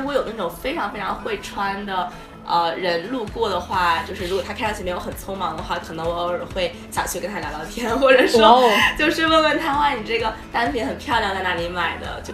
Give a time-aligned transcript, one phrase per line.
[0.00, 2.10] 如果有那种非常非常会穿的
[2.46, 12.20] 呃人路过的话，就是如果他看上去没有很匆忙的话，可能我偶尔会想去跟他聊聊天，或者说就是问问他，哇，你这个单品很漂亮，在哪里买的？
[12.22, 12.32] 就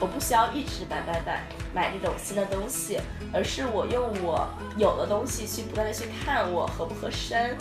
[0.00, 1.42] 我不需要一直买买买
[1.74, 3.00] 买这种新的东西，
[3.32, 7.56] 而是我用我有的东西去不断的去看我合不合身。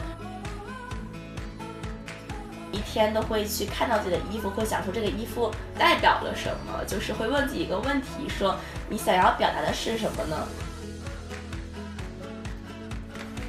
[2.93, 8.55] 一天都会去看到自己的衣服，会想说这个衣服代表了什么，就是会问自己一个问题：说
[8.87, 10.47] 你想要表达的是什么呢？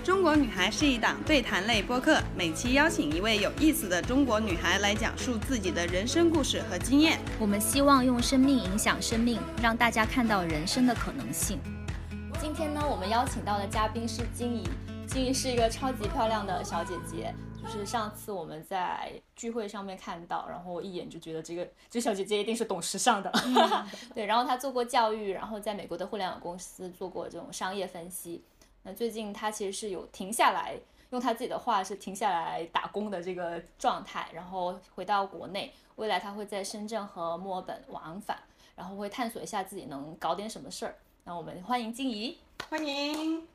[0.03, 7.19] 中国女孩是一档对谈类播客，每期邀请一位有意思的中国女孩来讲述自己的人生故事和经验。
[7.39, 11.61] 我们希望用生命影响生命，让大家看到人生的可能性。
[12.41, 14.67] 今天呢，我们邀请到的嘉宾是金怡，
[15.07, 17.35] 金怡是一个超级漂亮的小姐姐。
[17.65, 23.33] 就是上次我们在聚会上面看到，然后我一眼就觉得这个这小姐姐一定是懂时尚的。
[24.15, 28.45] 对，然后她做过教育，然后在美国的互联网公司做过这种商业分析。
[28.83, 30.79] 那最近她其实是有停下来，
[31.11, 35.73] 用她自己的话是停下来打工的这个状态，然后回到国内。
[35.97, 38.39] 未来她会在深圳和墨尔本往返，
[38.77, 40.95] 然后会探索一下自己能搞点什么事儿。
[41.25, 42.39] 那我们欢迎静怡，
[42.69, 43.47] 欢迎。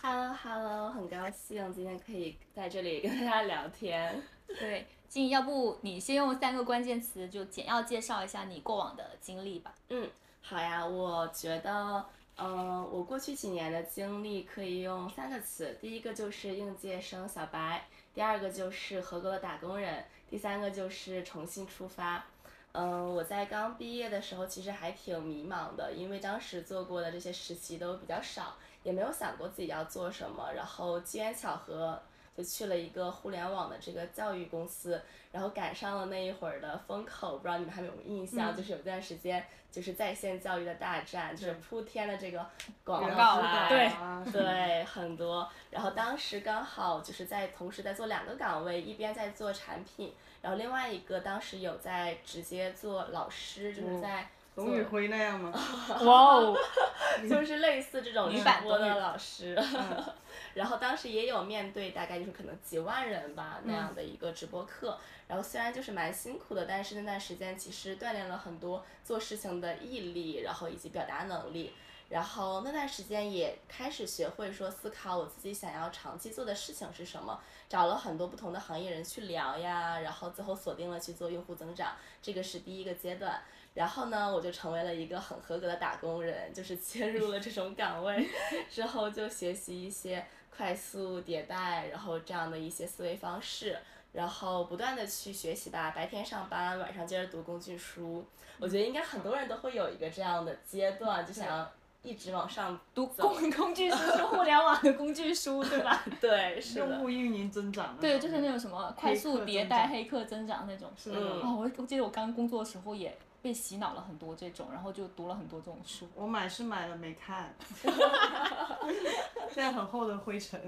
[0.00, 4.22] Hello Hello，很高兴今天可以在这里跟大家聊天。
[4.46, 9.74] 对，静怡，要不你先用三个关键词就简要介绍一下你过往的经历吧。
[9.88, 10.08] 嗯，
[10.40, 22.24] 好呀，我觉得，嗯，我过去几年的经历可以用三个词，第一个就是应届生小白，第二个就是合格的打工人，第三个就是重新出发。
[22.72, 28.56] 嗯，我在刚毕业的时候其实还挺迷茫的，因为当时做过的这些实习都比较少。
[28.84, 32.00] 也没有想过自己要做什么，然后机缘巧合
[32.38, 38.54] 就去了一个互联网的这个教育公司，然后赶上了那一会儿的风口，不知道你们还有没有印象？
[38.54, 42.46] 就是有段时间就是在线教育的大战，就是铺天的这个
[42.84, 45.50] 广告对对很多。
[45.72, 54.30] 然后当时刚好就是在同时在做两个岗位，一边在做产品，然后另外一个当时有在直接做老师，就是在。
[54.64, 55.52] 董宇辉那样吗？
[56.02, 56.56] 哇哦，
[57.28, 59.56] 就是类似这种直播的老师，
[60.54, 64.98] 然后当时也有面对大概就是可能几万人吧那样的一个直播课，
[65.28, 71.72] 然后虽然就是蛮辛苦的，但是那段时间其实锻炼了很多做事情的毅力，然后以及表达能力，
[72.08, 77.38] 然后那段时间也开始学会说思考我自己想要长期做的事情是什么，
[77.68, 83.40] 找了很多不同的行业人去聊呀，然后最后锁定了去做用户增长，这个是第一个阶段。
[83.78, 88.28] 然后呢，我就成为了一个很合格的打工人，就是切入了这种岗位，
[88.68, 93.78] 之后就学习一些快速迭代，然后这样的一些思维方式，
[94.12, 98.26] 然后不断的去学习吧，白天上班，晚上接着读工具书。
[98.58, 101.70] 我觉得应该很多人都会有一个这样的阶段，就想要
[102.02, 106.04] 一直往上读工工具书，是 互联网的工具书，对吧？
[106.20, 106.84] 对，是的。
[106.88, 107.96] 用户运营增长。
[108.00, 110.90] 对，就是那种什么快速迭代、黑客增长那种。
[110.96, 111.20] 是的。
[111.20, 113.16] 哦，我我记得我刚工作的时候也。
[113.40, 116.08] 被洗脑了很多这种，然后就读了很多这种书。
[116.14, 117.54] 我买是买了没看，
[119.54, 120.60] 现在很厚的灰尘。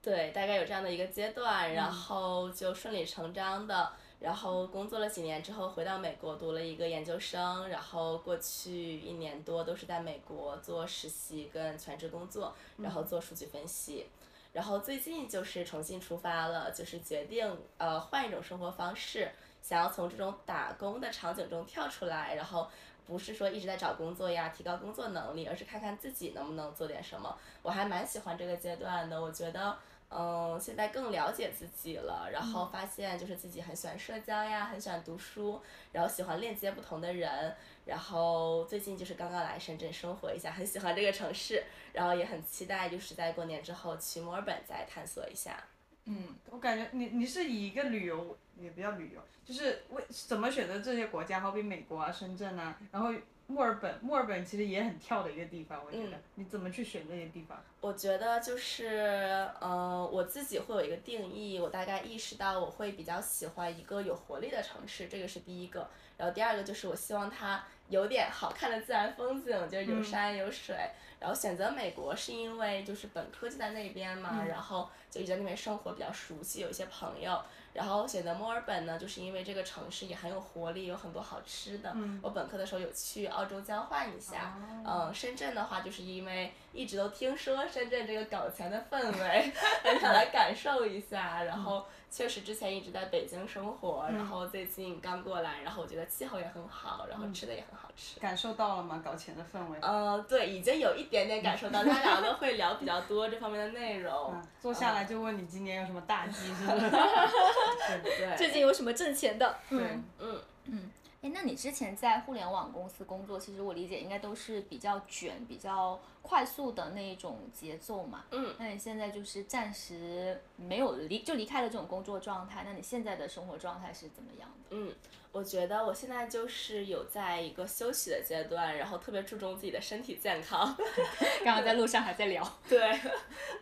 [0.00, 14.06] 对，大概有这样的一个阶段，然后就顺理成章的，然后工作了几年之后，回到美国读了一个研究生，然后过去一年多都是在美国做实习跟全职工作，然后做数据分析，
[14.52, 19.30] 然后最近就是重新出发了，就是决定呃换一种生活方式。
[19.62, 22.68] 想要从这种打工的场景中跳出来，然后
[23.06, 27.34] 不是说一直在找工作呀，提高工作能力，而是看看自己能不能做点什么。
[27.62, 29.76] 我还蛮喜欢这个阶段的，我觉得，
[30.10, 35.60] 嗯，现在更了解自己了，然后发现就是自己很喜欢社交呀，很喜欢读书，
[35.92, 41.62] 然后喜欢链接不同的人，然后最近就是刚刚来深圳生活一下，很喜欢这个城市，
[41.92, 45.62] 然后也很期待就是在过年之后去墨尔本再探索一下。
[46.04, 48.36] 嗯，我感觉你你是以一个旅游。
[48.60, 53.12] 也不叫旅游，就是为怎么选择这些国家，好比美国啊、深圳啊，然后
[53.48, 56.16] 墨尔本，墨尔本其实也很跳的一个地方，我觉得。
[56.36, 57.60] 你怎么去选这些地方？
[57.80, 65.88] 我觉得就是，呃，我自己会有一个定义，我大概意识到我会比较喜欢一个有活力的城市，这个是第一个。
[66.16, 70.76] 然后第二个就是我希望它有点好看的自然风景，就是有山有水。
[71.22, 77.40] 然后选择美国是因为就是本科就在那边嘛，然后就一直在那边生活比较熟悉，有一些朋友。
[77.72, 81.94] 然后选择墨尔本呢，就是因为这个城市也很有活力，有很多好吃的。
[82.20, 84.58] 我本科的时候有去澳洲交换一下。
[84.84, 85.14] 嗯。
[85.14, 89.52] 深圳的话，就是因为一直都听说深圳这个搞钱的氛围，
[89.84, 91.44] 很想来感受一下。
[91.44, 98.20] 然后确实之前一直在北京生活，然后最近刚过来，然后我觉得气候也很好，然后吃的也很好吃。
[98.20, 99.00] 感受到了吗？
[99.02, 99.78] 搞钱的氛围？
[99.80, 104.34] 呃，对，已经有一点点感受到， 他俩都会聊比较多这方面的内容。
[104.60, 106.90] 坐下来就问你今年有什么大计，是不是？
[108.04, 108.36] 对。
[108.36, 109.56] 最近有什么挣钱的？
[109.70, 109.78] 对，
[110.18, 110.90] 嗯嗯。
[111.22, 118.24] 哎，那你之前在互联网公司工作，其实我理解应该都是比较卷、比较快速的那一种节奏嘛。
[118.32, 118.52] 嗯。
[118.58, 122.64] 那你现在就是暂时没有离，就离开了这种工作状态。
[122.66, 124.56] 那你现在的生活状态是怎么样的？
[124.70, 124.92] 嗯，
[125.30, 130.76] 我觉得我现在就是有在一个休息的阶段，然后特别注重自己的身体健康。
[131.44, 132.42] 刚刚在路上还在聊。
[132.68, 132.98] 对，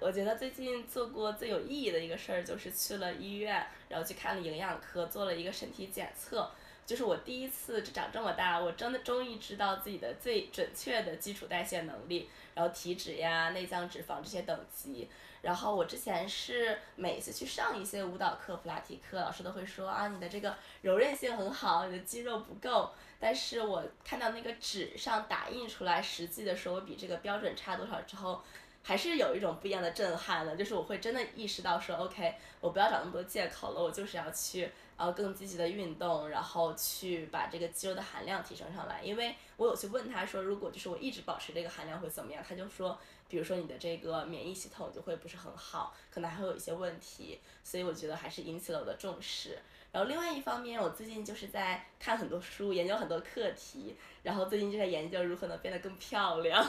[0.00, 6.50] 我觉得最近做过最有意义的一个事儿，就是去了医院，然后去看了营养科，做了一个身体检测。
[6.90, 15.08] 就是我第一次长这么大，我真的终于知道自己的最准确的基础代谢能力，然后体脂呀、内脏脂肪这些等级。
[15.40, 22.90] 然后我之前是每次去上一些舞蹈课、普拉提课，老师都会说啊，你的这个柔韧性很好，你的肌肉不够。
[23.20, 28.42] 但是我看到那个纸上打印出来实际的时候，我比这个标准差多少之后，
[28.82, 30.56] 还是有一种不一样的震撼的。
[30.56, 34.68] 就是我会真的意识到说，OK，我不要找那么多借口了，我就是要去。
[35.00, 39.00] 然后更积极的运动，然后去把这个肌肉的含量提升上来。
[39.02, 42.44] 因为我有去问他说，如果就是我一直保持这个含量会怎么样？
[42.46, 47.40] 他就说，比如说你的这个免疫系统就会不是很好，可能还会有一些问题。
[47.64, 49.58] 所以我觉得还是引起了我的重视。
[49.90, 53.96] 然后另外一方面，我最近就是在看很多书，研究很多课题。
[54.22, 56.62] 然后最近就在研究如何能变得更漂亮。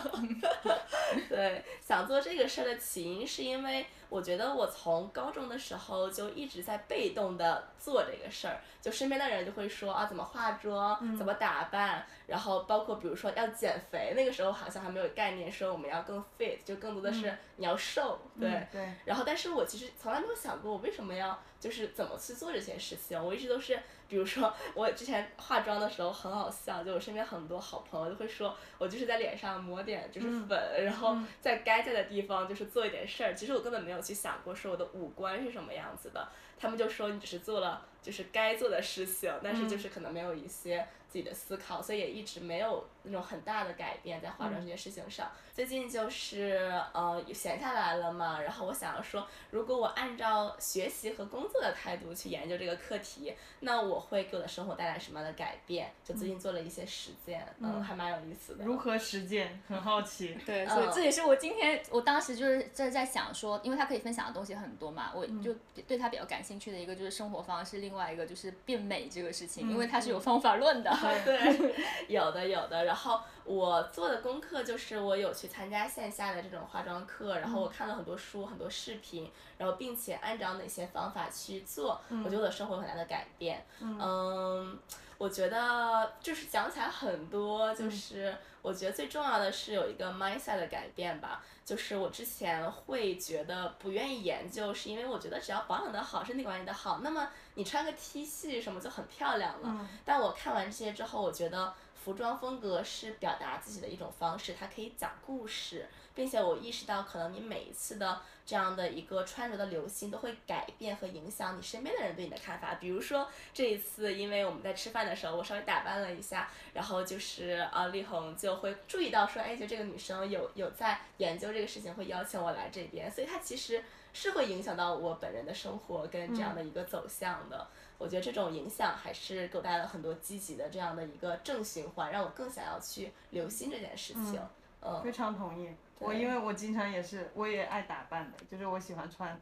[1.27, 3.85] 对，想做这个事儿的起因是因为。
[4.11, 18.85] 我觉得我从高中的时候就一直在被动的做这个事儿，就身边的人就会说啊怎么化妆，怎么打扮，然后包括比如说要减肥，那个时候好像还没有概念说我们要更 fit，就更多的是你要瘦，对，对。
[19.05, 23.79] 然后但是我其实从来没有想过我为什么要就是怎么去做这些事情，我一直都是。
[24.11, 33.33] 比如说，我之前化妆的时候很好笑，就我身边很多好朋友都会说，我就是在脸上抹点就是粉，然后在该在的地方就是做一点事儿。
[33.33, 36.27] 其实我根本没有去想过说我的五官是什么样子的，
[36.59, 45.29] 他们就说你只是做了就是该做的事情，但是就是可能没有一些自己的思考，所以也一直没有那种很大的改变在化妆这件事情上。
[45.53, 55.91] 最近就是呃闲下来了嘛，然后我想要说，如果我按照学习和工作的态度去研究这个课题，那我会给我的生活带来什么样的改变？
[56.05, 58.63] 就最近做了一些实践，嗯，还蛮有意思的。
[58.63, 59.61] 如何实践？
[59.67, 60.37] 很好奇。
[60.45, 65.53] 对，所以这也是我今天我当时就是在在想说，因为他可以分享的东西很多嘛，我就
[65.85, 71.00] 对他比较感兴趣的一个就是生活方式，另外一个就是变美这个事情，因为它是有方法论的。
[71.25, 71.75] 对，
[72.07, 73.19] 有的有的，然后。
[73.43, 83.65] 我做的功课就是我有去参加线下的这种化妆课，然后我看了很多书、很多视频，然后并且按照哪些方法去做，我觉得我的生活有很大的改变。
[83.79, 84.77] 嗯，
[85.17, 91.43] 我觉得就是讲起来很多，就是我觉得最重要的是有一个 mindset 的改变吧。
[91.63, 99.87] 就是我之前会觉得不愿意研究，是因为我觉得只要保养的好，身体管理的好，那么你穿个 T 恤什么就很漂亮了。
[100.03, 101.73] 但我看完这些之后，我觉得。
[102.03, 112.75] 服装风格是表达自己的一种方式，它可以讲故事，并且我意识到，可能你每一次的这样的一个穿着的流行，都会改变和影响你身边的人对你的看法。
[112.75, 127.67] 比如说这一次，因为我们在吃饭的时候，我稍微打扮了一下，然后就是呃，丽红就会注意到说，哎，就这个女生有有在研究这个事情，会邀请我来这边，所以她其实是会影响到我本人的生活跟这样的一个走向的。
[128.01, 134.39] 我觉得这种影响还是给我带来了很多积极的这样的一个正循环，让我更想要去留心这件事情。
[134.81, 135.69] 嗯，非常同意。
[135.99, 139.39] 我因为我经常也是，我也爱打扮的，就是我喜欢穿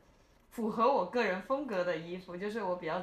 [0.51, 3.01] 符合我个人风格的衣服，就是我比较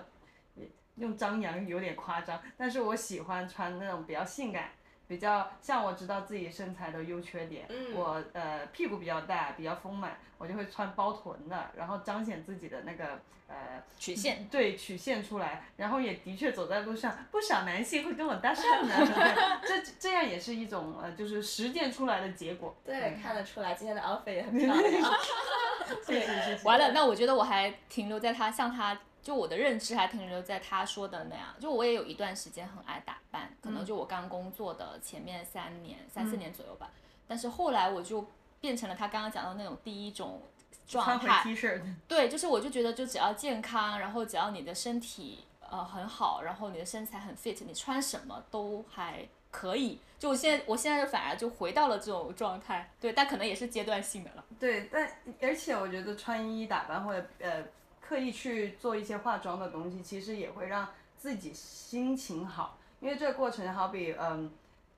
[0.97, 4.73] 用张扬有点夸张，但是我喜欢穿那种比较性感。
[5.09, 18.95] 比较像我知道自己身材的优缺点，我呃屁股比较大，比较丰满，我就会穿包臀的，然后彰显自己的那个呃曲线，对曲线出来，然后也的确走在路上，不少男性会跟我搭讪呢，
[19.63, 22.77] 这这样也是一种呃就是实践出来的结果。
[22.85, 25.13] 对，看得出来今天的 outfit 也很 漂亮。
[26.05, 26.65] 谢谢谢谢。
[26.65, 28.99] 完了，那我觉得我还停留在他像他。
[29.27, 36.89] 就我的认知还停留在他说的那样，就我也有一段时间很爱打扮，可能就我刚工作的前面三年、三四年左右吧。
[37.27, 38.25] 但是后来我就
[38.61, 40.41] 变成了他刚刚讲到那种第一种
[40.87, 41.43] 状态。
[42.07, 49.27] 对，就是我就觉得，就只要健康，然后只要你的身体呃很好，然后你的身材很 fit，你穿什么都还。
[49.49, 49.99] 可以。
[50.19, 54.45] 就我现在，我现在就反而就回到了这种状态，对，但可能也是阶段性的了。
[54.61, 57.65] 对，但而且我觉得穿衣打扮或者呃
[58.07, 64.51] 刻意去做一些化妆的东西，其实也会让自己心情好，因为这个过程好比嗯，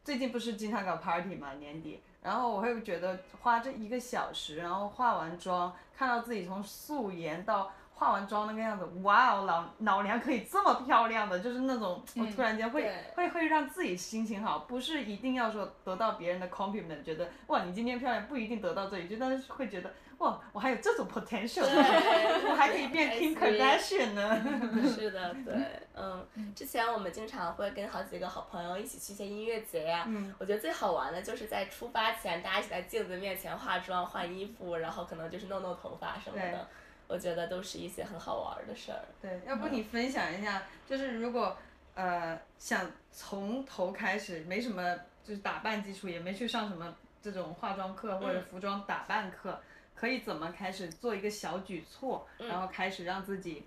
[0.04, 7.72] 最近不是经常搞 party 嘛，年底，然后我会觉得花这一个小时，然后化完妆，看到自己从素颜到。
[7.98, 24.36] 化完妆那个样子，哇哦，老老娘可以这么漂亮的，就是那种我突然间会会会让自己心情好，不是一定要说得到别人的 compliment，觉得哇你今天漂亮，不一定得到这一句，但是会觉得哇我还有这种 potential， 我还可以变 Kim Kardashian 呢。
[24.94, 25.54] 是的，对，
[25.94, 36.68] 嗯，之前我们经常会跟好几个好朋友一起去一些音乐节呀，嗯我觉得最好玩的就是在出发前，大家一起在镜子面前化妆、换衣服，然后可能就是弄弄头发什么的。
[37.06, 38.98] 我觉得都是一些很好玩的事儿。
[39.22, 41.56] 对，要不你分享一下，就是如果
[41.94, 44.94] 呃想从头开始，没什么
[45.24, 49.58] 就是打扮基础，也没去上什么这种化妆课或者服装打扮课，
[49.98, 53.64] 可以怎么开始做一个小举措，然后开始让自己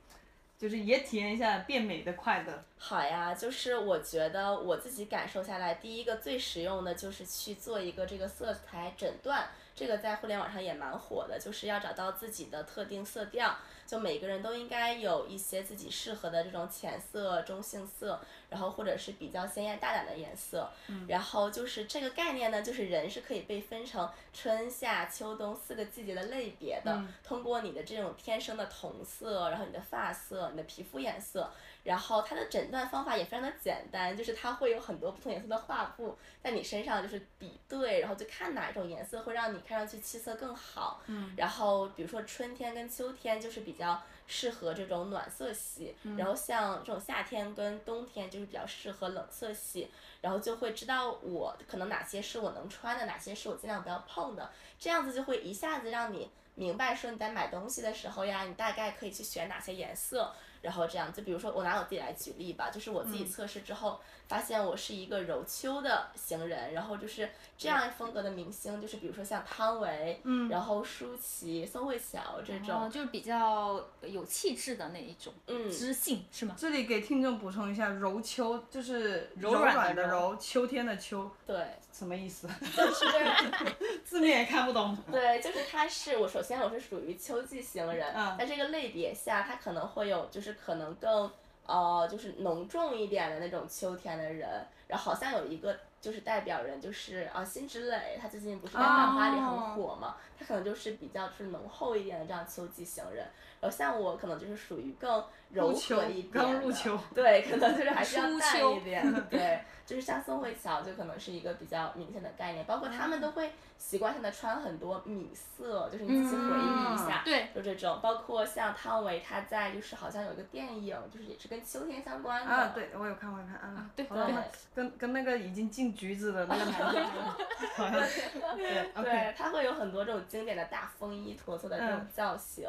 [0.58, 2.64] 就是也体验一下变美的快乐。
[2.78, 9.50] 好呀，就是我觉得我自己感受下来，第一个最实用的就是去做一个这个色彩诊断。
[9.74, 13.58] 这个在互联网上也蛮火的，就是要找到自己的特定色调，
[13.92, 18.18] 就每个人都应该有一些自己适合的这种浅色、中性色，
[18.50, 20.72] 然后或者是比较鲜艳大胆的颜色。
[21.10, 31.52] 然后就是这个概念呢，就是人是可以被分成春夏秋冬四个季节的类别的，通过你的这种天生的瞳色，然后你的发色、你的皮肤颜色。
[31.84, 41.02] 然后它的诊断方法也非常的简单，就是它会有很多不同颜色的画布在你身上，就是比对，然后就看哪一种颜色会让你看上去气色更好。
[41.08, 41.34] 嗯。
[41.36, 49.90] 然后比如说春天跟秋天就是比较适合这种暖色系，然后像这种夏天跟冬天就是比较适合冷色系，
[50.22, 60.34] 然后就会知道我可能哪些是我能穿的，哪些是我尽量不要碰的，这样子就会一下子让你明白说你在买东西的时候呀，你大概可以去选哪些颜色。
[60.62, 64.00] 然后这样，就比如说我拿我自己来举例吧，就是我自己测试之后，
[64.32, 76.56] 发现我是一个柔秋的行人，然后就是这样风格的明星，就是比如说像汤唯，嗯然后舒淇、宋慧乔这种，就是比较有气质的那一种，嗯知性是吗？
[76.58, 81.30] 这里给听众补充一下，柔秋就是柔软的柔，秋天的秋。
[81.46, 81.58] 对。
[81.92, 82.48] 什么意思？
[82.76, 83.06] 就是
[84.06, 84.98] 字面也看不懂。
[85.12, 91.30] 对，就是他是我首先我是属于秋季行人，在这个类别下，他可能会有就是可能更
[91.72, 94.50] 呃就是浓重一点的那种秋天的人，
[94.88, 103.26] 然后好像有一个就是代表人就是啊辛芷蕾，她最近不是在《繁花》里很火嘛，她可能就是比较是浓厚一点的这样秋季型人，
[103.62, 109.62] 然后像我可能就是属于更柔和一点的，对，可能就是还是要淡一点， 对。
[109.84, 118.00] 就是像宋慧乔，就可能是一个比较明显的概念，包括他们都会习惯性的穿很多米色，就是你自己回忆一下，对，就这种。
[118.02, 122.50] 包括像汤唯，她在就是好像有一个电影，就是也是跟秋天相关的。
[122.50, 123.90] 啊，对，我有看，我有看啊。
[123.94, 124.36] 对对。
[124.74, 127.06] 跟跟那个已经进局子的那个男的，
[127.76, 128.00] 好像。
[128.56, 129.04] 对。
[129.04, 132.66] 对，他会有很多这种经典的大风衣驼色的这种造型，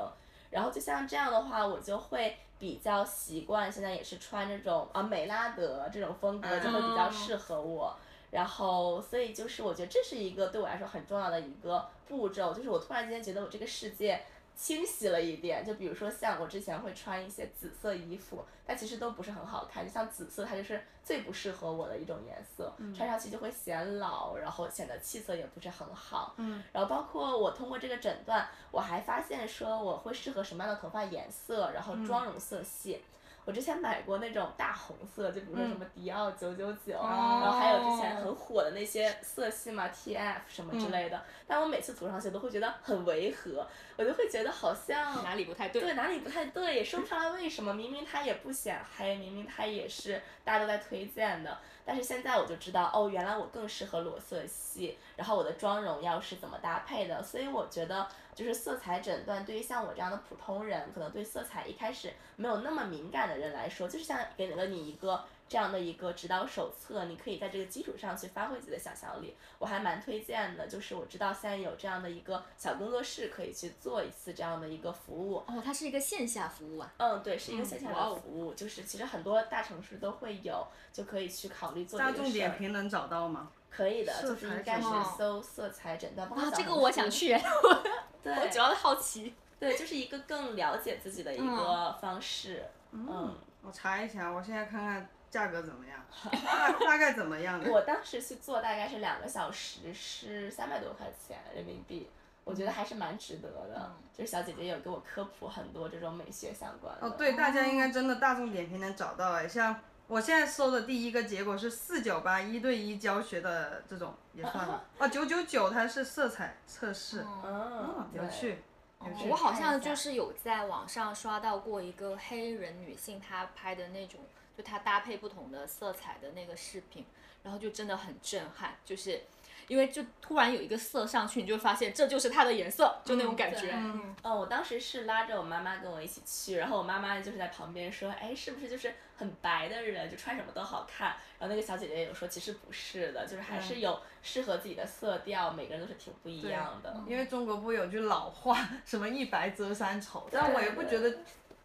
[0.52, 2.36] 然后就像这样的话，我就会。
[2.62, 7.92] 比较习惯，现在也是穿这种啊美拉德这种风格就会比较适合我，
[8.30, 14.22] 然后所以就是我觉得这是一个对我来说很重要的一个步骤，就是我突然间觉得我这个世界。
[14.54, 19.84] 清晰了一点，就比如说像我之前会穿一些紫色衣服，但其实都不是很好看。
[19.86, 26.34] 就像紫色，它就是最不适合我的一种颜色，穿上去就会显老，然后显得气色也不是很好。
[26.72, 33.02] 然后包括我通过这个诊断，我还发现说我会适合什么样的头发颜色，然后妆容色系。
[33.44, 41.20] 我之前买过那种大红色，就比如说什么迪奥九九九，然后还有之前很火的那些色系嘛，TF 什么之类的。
[41.44, 43.66] 但我每次涂上去都会觉得很违和，
[44.02, 45.80] 我就会觉得好像哪里不太对。
[45.80, 47.72] 对，哪里不太对，也说不上来为什么。
[47.72, 51.56] 明明它也不显黑，明明它也是大家都在推荐的。
[51.84, 65.24] 但是现在我就知道，哦，原来我更适合裸色系，然后我的妆容要是怎么搭配的，所以我觉得就是色彩诊断对于像我这样的普通人，可能对色彩一开始没有那么敏感的人来说，就是像给了你一个。
[65.52, 70.66] 这样的一个指导手册，你可以在这个基础上去发挥自己的想象力，我还蛮推荐的。
[70.66, 75.44] 就是我知道现在有这样的一个小工作室，可以去做一次这样的一个服务。
[75.46, 76.90] 哦，它是一个线下服务啊？
[76.96, 78.54] 嗯，对，是一个线下的服务。
[78.54, 83.50] 就是其实很多大城市都会有，就可以去考虑做这个大众点评能找到吗？
[83.68, 86.26] 可以的，就是应该是搜色彩诊断。
[86.30, 87.38] 啊，这个我想去。
[88.24, 89.34] 对，我主要好奇。
[89.60, 92.64] 对，就是一个更了解自己的一个方式。
[92.92, 93.36] 嗯。
[93.64, 95.08] 我查一下，我现在看看。
[95.32, 95.98] 价格怎么样？
[96.44, 97.58] 大大概怎么样？
[97.66, 102.10] 我当时去做大概是两个小时，是三百多块钱人民币，
[102.44, 103.94] 我觉得还是蛮值得的。
[104.12, 107.06] 就是小姐姐有给我科普很多这种美学相关的。
[107.06, 114.84] 哦，对，大家应该真的大众点评能找到哎，像我现在搜的第一个结果是四九八一对一教学的这种也算了。
[115.00, 118.62] 哦，九九九它是色彩测试，嗯，有趣。
[119.04, 124.20] 有趣我好像就是有在网上刷到过一个黑人女性，她拍的那种，
[124.56, 127.04] 就它搭配不同的色彩的那个饰品，
[127.42, 129.22] 然后就真的很震撼，就是
[129.68, 133.70] 因为就突然有一个色上去，你就发现这就是它的颜色，就那种感觉。
[133.72, 141.16] 嗯，哦，我当时是拉着我妈妈跟我一起去，然后我妈妈就是在旁边说，哎，是不是就是很白的人，就穿什么都好看？
[141.38, 146.94] 然后那个小姐姐有说，其实不是的，就是还是有适合自己的色调，每个人都是挺不一样的。
[147.06, 151.18] 因为中国不有句老话，什么一白遮三丑，但我也不觉得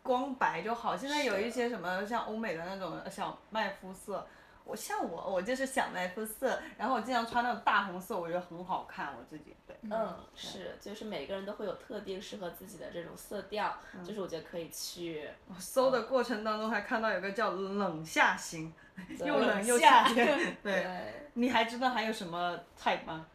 [0.07, 0.95] 光白就好。
[0.95, 4.25] 现在有一些什么像欧美的那种小麦肤色，
[4.63, 9.75] 我像我，我就是小麦肤色，然后我经常穿那种大红色，我觉得很好看，我自己对。
[9.91, 15.29] 嗯，是，就是每个人都会有特定适合自己的这种色调，就是我觉得可以去。
[15.49, 18.73] 我搜的过程当中还看到有个叫冷夏型，
[19.19, 20.57] 又冷又夏夏天。
[20.63, 23.25] 对，你还知道还有什么 type 吗？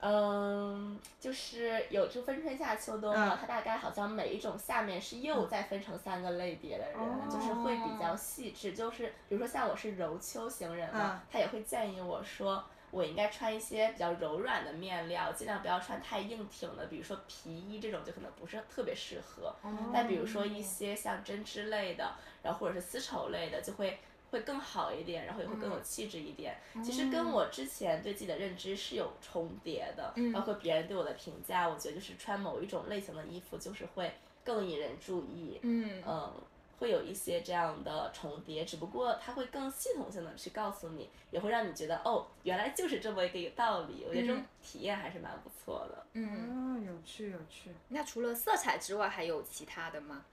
[0.00, 8.72] 嗯，就是有就分春夏秋冬嘛，嗯它大概好像每一种下面是又再分成三个类别的人，哦就是会比较细致。
[8.72, 12.64] 就是比如说像我是柔秋型人嘛，嗯他也会建议我说。
[12.92, 19.54] 我应该穿一些比较柔软的面料，尽量不要穿太硬挺的，比如说皮衣这种就可能不是特别适合。
[19.94, 26.56] 但比如说一些像针织类的，然后或者是丝绸类的，就会会更好一点，然后也会更有气质一点。
[26.84, 34.12] 其实跟我之前对自己的认知是有重叠的，包括别人对我的评价，我觉得就是穿某一种类型的衣服就是会
[34.44, 35.58] 更引人注意。
[35.62, 36.32] 嗯嗯，
[36.78, 44.04] 会有一些这样的重叠，只不过它会更系统性的去告诉你，也会让你觉得哦，原来就是这么一个道理。
[44.08, 46.06] 我觉得这种体验还是蛮不错的。
[46.14, 47.70] 嗯，嗯，有趣有趣。
[47.88, 50.24] 那除了色彩之外，还有其他的吗？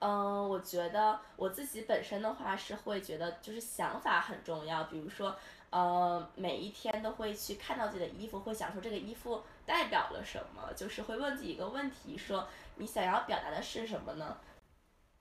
[0.00, 5.36] 嗯，我觉得我自己本身的话是会觉得就是想法很重要，比如说，
[5.68, 14.38] 呃，每一天都会去看到自己的衣服，会想说这个衣服代表了什么，就是会问自己一个问题，说你想要表达的是什么呢？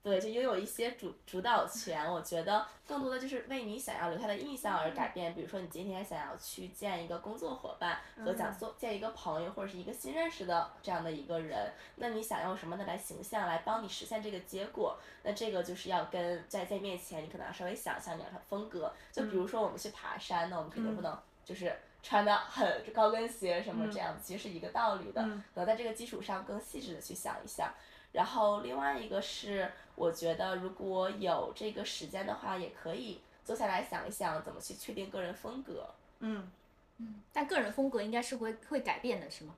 [0.01, 5.35] 对，就拥有一些主主导权，我觉得更多的就是为你想要留下的印象而改变。
[5.35, 14.97] 比如说，你今天想要去见一个工作伙伴，和想做见一个朋友或者是一个新认识的这样的一个人，那你想用什么样的来形象来帮你实现这个结果？
[15.23, 18.93] 那这个就是要跟在在面前，你可能要稍微想象你要的风格。
[19.11, 25.21] 就比如说我们去爬山，那我们肯定不能就是穿的很高跟鞋什么这样，其实是一个道理的。
[25.53, 27.69] 可能在这个基础上更细致的去想一想。
[28.11, 35.87] 然后另外一个是，我觉得如果有这个时间的话，也可以坐下来想一想怎么去确定个人风格。
[36.19, 36.51] 嗯
[36.97, 39.55] 嗯，但个人风格应该是会会改变的，是吗？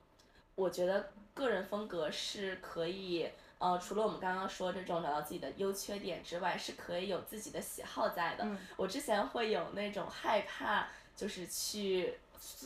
[0.54, 8.46] 我觉得个人风格是可以，呃，除了我们刚刚说这种找到自己的优缺点之外，是可以有自己的喜好在的。
[8.76, 12.18] 我之前会有那种害怕，就是去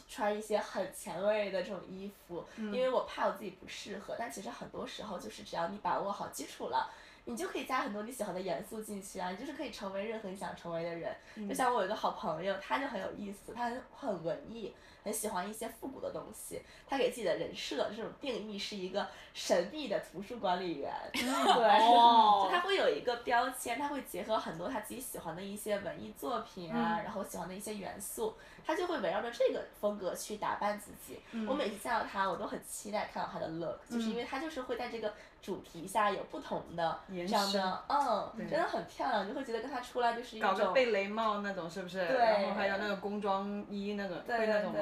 [0.08, 4.14] 穿一些很前卫的这种衣服，因为我怕我自己不适合。
[4.18, 6.90] 但其实很多时候就是只要你把握好基础了。
[7.28, 11.12] 你就可以加很多你喜欢的元素进去啊，你就是可以成为任何你想成为的人。
[11.48, 14.72] 就像我有一个好朋友，他就很有意思，他很很文艺，
[15.06, 16.60] 很喜欢一些复古的东西。
[16.88, 28.34] 他给自己的人设这种定义是一个神秘的图书管理员， 对，哦就他会有一个标签，他会结合很多他自己喜欢的一些文艺作品啊，然后喜欢的一些元素，
[28.66, 31.20] 他就会围绕着这个风格去打扮自己。
[31.48, 40.72] 我每次见到他，我都很期待看到他的 look，就是因为他就是会在这个主题下有不同的延这样伸的，嗯，真的很漂亮，你就会觉得跟他出来就是一搞个种。
[40.72, 41.98] 贝雷帽那种是不是？
[42.06, 44.78] 对然后还有那个工装衣那种，对会那种吗？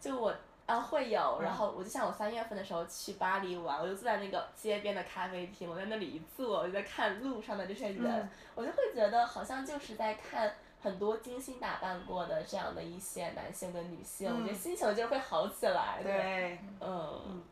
[0.00, 0.34] 就我
[0.66, 10.52] 啊会有，然嗯后我就像我三月份的时候去巴黎玩，我就坐在那个街边的咖啡厅，我在那里一坐，我就在看路上的这些人，嗯我就会觉得好像就是在看
[10.82, 16.04] 很多精心打扮过的这样的一些男性跟女性，我觉得心情就会好起来的。
[16.04, 17.42] 对，嗯，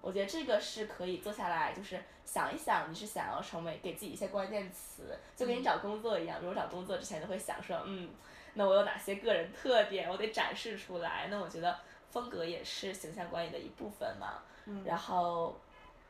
[0.00, 6.38] 我觉得这个是可以坐下来，就是想一想，你是想要成为给自己一些关键词，就跟你找工作一样。
[6.40, 8.10] 比如果找工作之前就会想说，嗯，
[8.54, 11.28] 那我有哪些个人特点，我得展示出来。
[11.30, 11.78] 那我觉得
[12.10, 14.42] 风格也是形象管理的一部分嘛。
[14.66, 15.60] 嗯然后，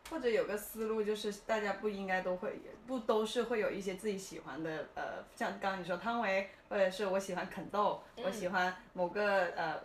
[0.08, 9.82] 或者有个思路就是，大家不应该都会，不都是会有一些自己喜欢的，呃，像刚刚你说汤唯，或者是我喜欢肯豆，我喜欢某个呃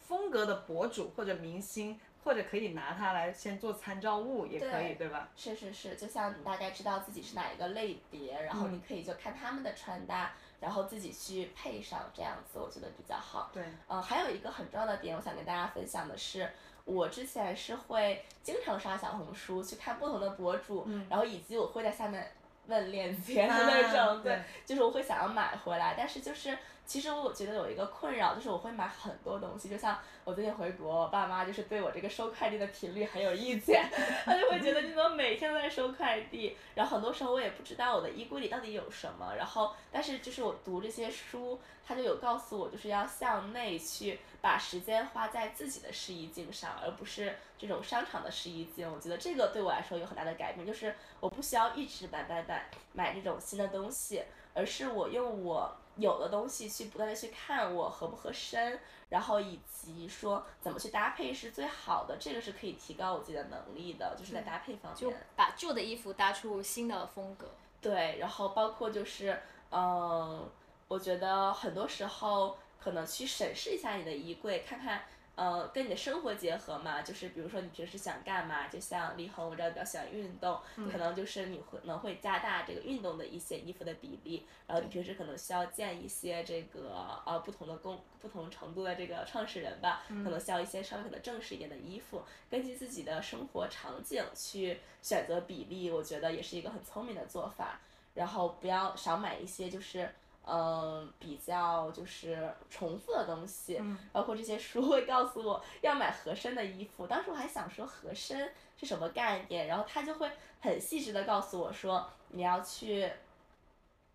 [0.00, 5.28] 风格的博主或者明星，或者可以拿它来先做参照物，也可以，对对吧？
[5.36, 13.50] 是是是，就像你大概知道自己是哪一个类别，然后你可以就看他们的穿搭，然后自己去配上，这样子我觉得比较好。
[13.52, 13.62] 对。
[13.88, 16.50] 嗯，还有一个很重要的点，我想跟大家分享的是，
[16.84, 22.32] 我之前是会经常刷小红书去看不同的博主，然后以及我会在下面
[22.66, 26.56] 问链接的那种，对，就是我会想要买回来，但是就是。
[26.88, 33.86] 其实我觉得有一个困扰，就是我会买很多东西，就像我最近回国，我爸妈就是对我这个收快递的频率很有意见，
[34.24, 48.90] 他就会觉得你怎么每天都在收快递，然后很多时候我也不知道我的衣柜里到底有什么，然后但是就是我读这些书，他就有告诉我就是要向内去把时间花在自己的试衣镜上，而不是这种商场的试衣镜。
[48.90, 54.22] 我觉得这个对我来说有很大的改变，就是我不需要一直买买买买这种新的东西，
[54.54, 55.76] 而是我用我。
[55.98, 58.80] 有的东西去不断的去看我合不合身，
[59.10, 65.00] 然后以及说怎么去搭配是最好的，这个是可以提高我自己的能力的，就是在搭配方面。
[65.00, 67.50] 就把旧的衣服搭出新的风格。
[67.80, 70.48] 对，然后包括就是，嗯，
[70.88, 75.02] 我觉得很多时候可能去审视一下你的衣柜，看看。
[75.38, 80.58] 呃，跟你的生活结合嘛，就是比如说你平时想干嘛，就像李恒，我知道比较喜欢运动，
[80.90, 97.78] 可能就是你会可能会加大这个运动的一些衣服的比例，然后你平时可能需要见一些这个呃不同的工不同程度的这个创始人吧，可能需要一些稍微可能正式一点的衣服，根据自己的生活场景去选择比例，我觉得也是一个很聪明的做法，
[98.14, 100.10] 然后不要少买一些就是。
[100.50, 103.78] 嗯，比较就是重复的东西，
[104.12, 107.06] 包括这些书会告诉我要买合身的衣服。
[107.06, 113.12] 当时我还想说合身是什么概念，然后他就会很细致的告诉我说，你要去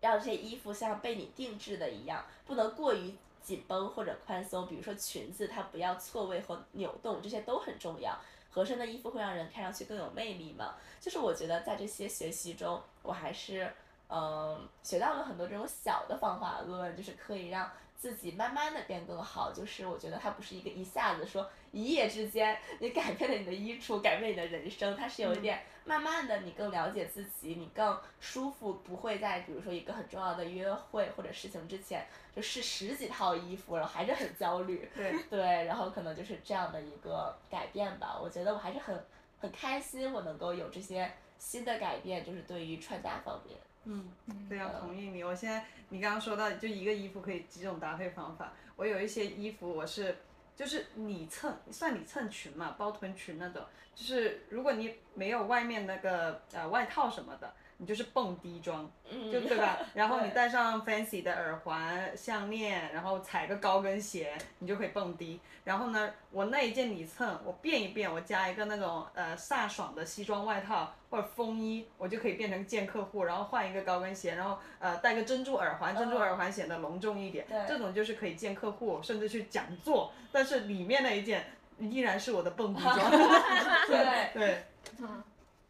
[0.00, 4.66] 让这些衣服像被你定制的一样，不能过于紧绷或者宽松。
[4.66, 8.18] 比如说裙子，它不要错位和扭动，这些都很重要。
[8.50, 10.74] 合身的衣服会让人看上去更有魅力嘛？
[11.00, 13.72] 就是我觉得在这些学习中，我还是。
[14.08, 19.52] 嗯，学到了很多这种小的方法论，就是可以让自己慢慢的变更好。
[19.52, 34.88] 就是我觉得它不是一个一下子说一夜之间你改变了你的衣橱，改变你的人生，它是有一点慢慢的，你更了解自己，你更舒服，不会在比如说一个很重要的约会或者事情之前就试十几套衣服，然后还是很焦虑。
[34.94, 38.18] 对 对，然后可能就是这样的一个改变吧。
[38.22, 39.04] 我觉得我还是很
[39.40, 43.58] 很开心，我能够有这些新的改变，就是对于穿搭方面。
[43.84, 44.08] 嗯，
[44.48, 45.22] 非常同意你。
[45.24, 48.52] 我现在你刚刚说到，就一个衣服可以几种搭配方法。
[48.76, 50.16] 我有一些衣服，我是
[50.56, 53.62] 就是里衬，算里衬裙嘛，包臀裙那种。
[53.94, 57.54] 就是如果你没有外面那个呃外套什么的。
[57.78, 58.88] 你就是蹦迪装，
[59.32, 59.78] 就对吧？
[59.94, 65.40] 然后你戴上 fancy 的耳环、项链，然后踩个高跟鞋，你就可以蹦迪。
[65.64, 77.46] 然后呢，我那一件里衬，我变一变，我加一个那种呃飒爽的西装外套或者风衣，我就可以变成见客户，然后换一个高跟鞋，然后呃戴个珍珠耳环，珍珠耳环显得隆重一点。
[77.66, 80.12] 这种就是可以见客户，甚至去讲座。
[80.30, 81.44] 但是里面那一件
[81.78, 82.96] 依然是我的蹦迪装。
[83.88, 84.64] 对对。
[85.00, 85.24] 嗯，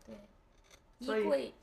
[0.04, 0.14] 对。
[0.98, 1.54] 衣柜。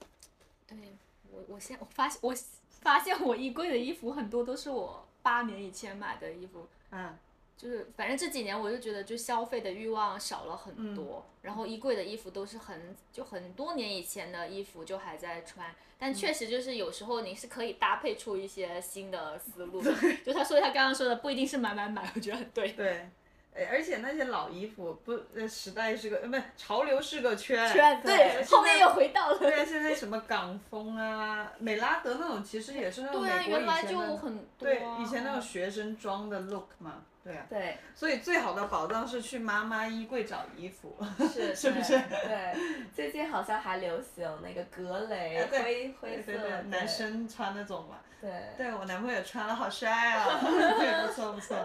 [1.52, 2.34] 我现我发现我
[2.82, 7.18] 发现我衣柜的衣服很多都是我八年以前买的衣服，嗯，
[7.58, 19.82] 就是反正这几年我就觉得就消费的欲望少了很多，然后衣柜的衣服都是很就很多年以前的衣服就还在穿，但确实就是有时候你是可以搭配出一些新的思路，
[20.26, 22.72] 就他说他刚刚说的不一定是买买买，我觉得很对。
[22.72, 23.10] 对。
[23.54, 27.70] 哎，而且那些老衣服不，呃，时代是个，呃，不，潮流是个圈。
[27.70, 29.38] 圈对，后面又回到了。
[29.38, 34.20] 对啊，现在什么港风啊，美拉德那种，其实也是那种美国以前的。
[34.58, 37.46] 对，以前那种学生装的 look 嘛，对啊。
[37.50, 37.78] 对。
[37.94, 40.96] 所以最好的宝藏是去妈妈衣柜找衣服。
[41.28, 41.54] 是。
[41.54, 42.00] 是不是？
[42.00, 42.56] 对。
[42.96, 46.32] 最近好像还流行那个格雷灰灰色。
[46.70, 47.98] 男生穿那种嘛。
[48.22, 48.32] 对。
[48.58, 50.40] 对我男朋友穿了，好帅啊！
[50.42, 51.58] 对，不错不错。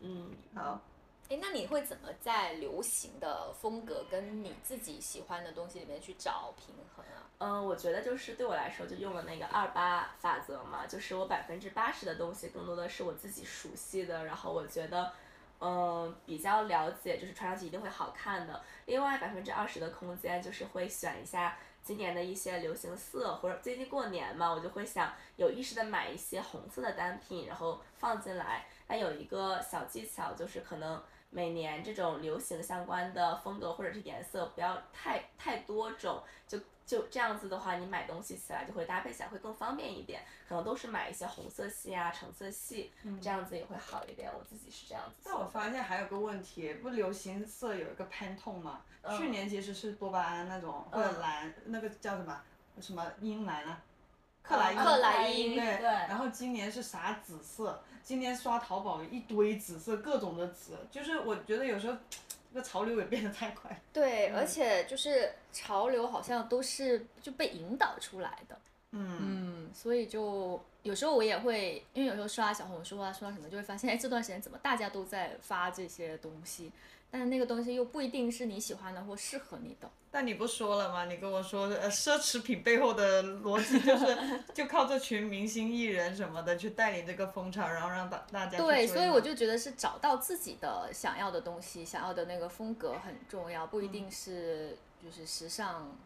[0.00, 0.80] 嗯，好。
[1.28, 7.24] 哎，那你会怎么在流行的风格跟你自己喜欢的东西里面去找平衡啊？
[7.38, 15.10] 嗯，我觉得就是对我来说，就用了那个二八法则嘛，就是我百分之八十的东西更多的是我自己熟悉的，然后我觉得，
[15.58, 18.60] 嗯，比较了解，就是穿上去一定会好看的。
[18.84, 28.66] 另外百分之二十的空间，就是会选一下今年的一些流行色，或者最近过年嘛，我就会想有意识的买一些红色的单品，然后放进来。
[28.86, 31.02] 但有一个小技巧，就是可能。
[31.34, 40.22] 每年这种流行相关的风格或者是颜色不要太太多种，就就这样子的话，你买东西起来就会搭配起来会更方便一点。
[40.46, 42.92] 可能都是买一些红色系啊、橙色系，
[43.22, 44.30] 这样子也会好一点。
[44.38, 45.22] 我自己是这样子。
[45.24, 48.82] 但我发现还有个问题，不流行色有一个 Pantone 嘛？
[49.16, 52.42] 去年其实是多巴胺那种或者蓝，那个叫什么
[52.78, 53.80] 什么英蓝啊？
[54.42, 57.82] 克莱因，克莱因对，对然后今年是啥紫色？
[58.02, 61.96] 今年刷淘宝一堆紫色，各种的紫，就是我觉得有时候
[62.52, 63.80] 这个潮流也变得太快。
[63.92, 68.58] 对，而且就是潮流好像都是就被引导出来的。
[68.90, 76.72] 嗯，嗯，所以就有时候我也会，因为有时候刷小红书啊，刷什么就会发现，哎，这段时间怎么大家都在发这些东西，
[77.10, 79.88] 但是那个东西又不一定是你喜欢的或适合你的。
[80.10, 81.04] 但你不说了吗？
[81.06, 84.18] 你跟我说，呃，奢侈品背后的逻辑就是，
[84.52, 95.96] 就靠这群明星艺人什么的去带领这个风潮，然后让大大家对，所以我就觉得是找到自己的想要的东西，想要的那个风格很重要，不一定是就是时尚。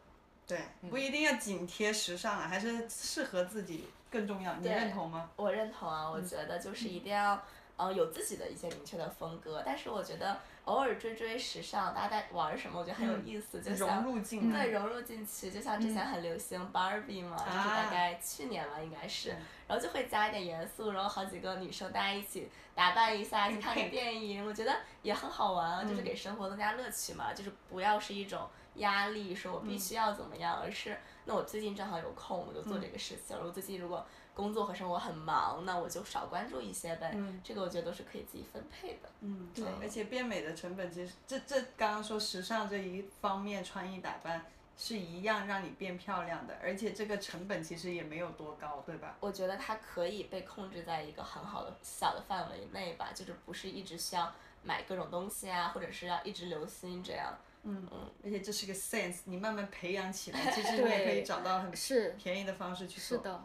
[0.46, 4.54] 对，不一定要紧贴时尚啊，还是适合自己更重要。
[4.54, 5.30] 你认同吗？
[5.37, 7.42] 我认同啊，我觉得就是一定要，
[7.76, 9.62] 呃，有自己的一些明确的风格。
[9.66, 14.64] 但是我觉得偶尔追追时尚，大家在玩什么，我觉得很有意思，就像融入进来。
[14.64, 17.85] 对，融入进去，就像之前很流行 Barbie 嘛，就是啊。
[17.85, 19.31] 大概去年吧，应该是，
[19.68, 34.05] 然后就会加一点元素，然后好几个女生大家一起打扮一下， 去看个电影，我觉得也很好玩啊，就是给生活增加乐趣嘛，就是不要是一种压力，说我必须要怎么样，而是那我最近正好有空，我就做这个事情，然后最近如果
[34.37, 39.09] 工作和生活很忙，那我就少关注一些呗，这个我觉得都是可以自己分配的。
[39.22, 44.44] 嗯，对而且变美的成本其实，这这刚刚说时尚这一方面，穿衣打扮
[44.77, 49.16] 是一样让你变漂亮的，而且这个成本其实也没有多高，对吧？
[49.20, 54.31] 我觉得它可以被控制在一个很好的小的范围内吧，就是不是一直需要
[54.62, 57.35] 买各种东西啊，或者是要一直留心这样。
[57.62, 61.72] 嗯嗯，而且这是个 sense，你慢慢培养起来， 其实你也可以找到很
[62.16, 63.18] 便宜的方式去做。
[63.18, 63.44] 是的，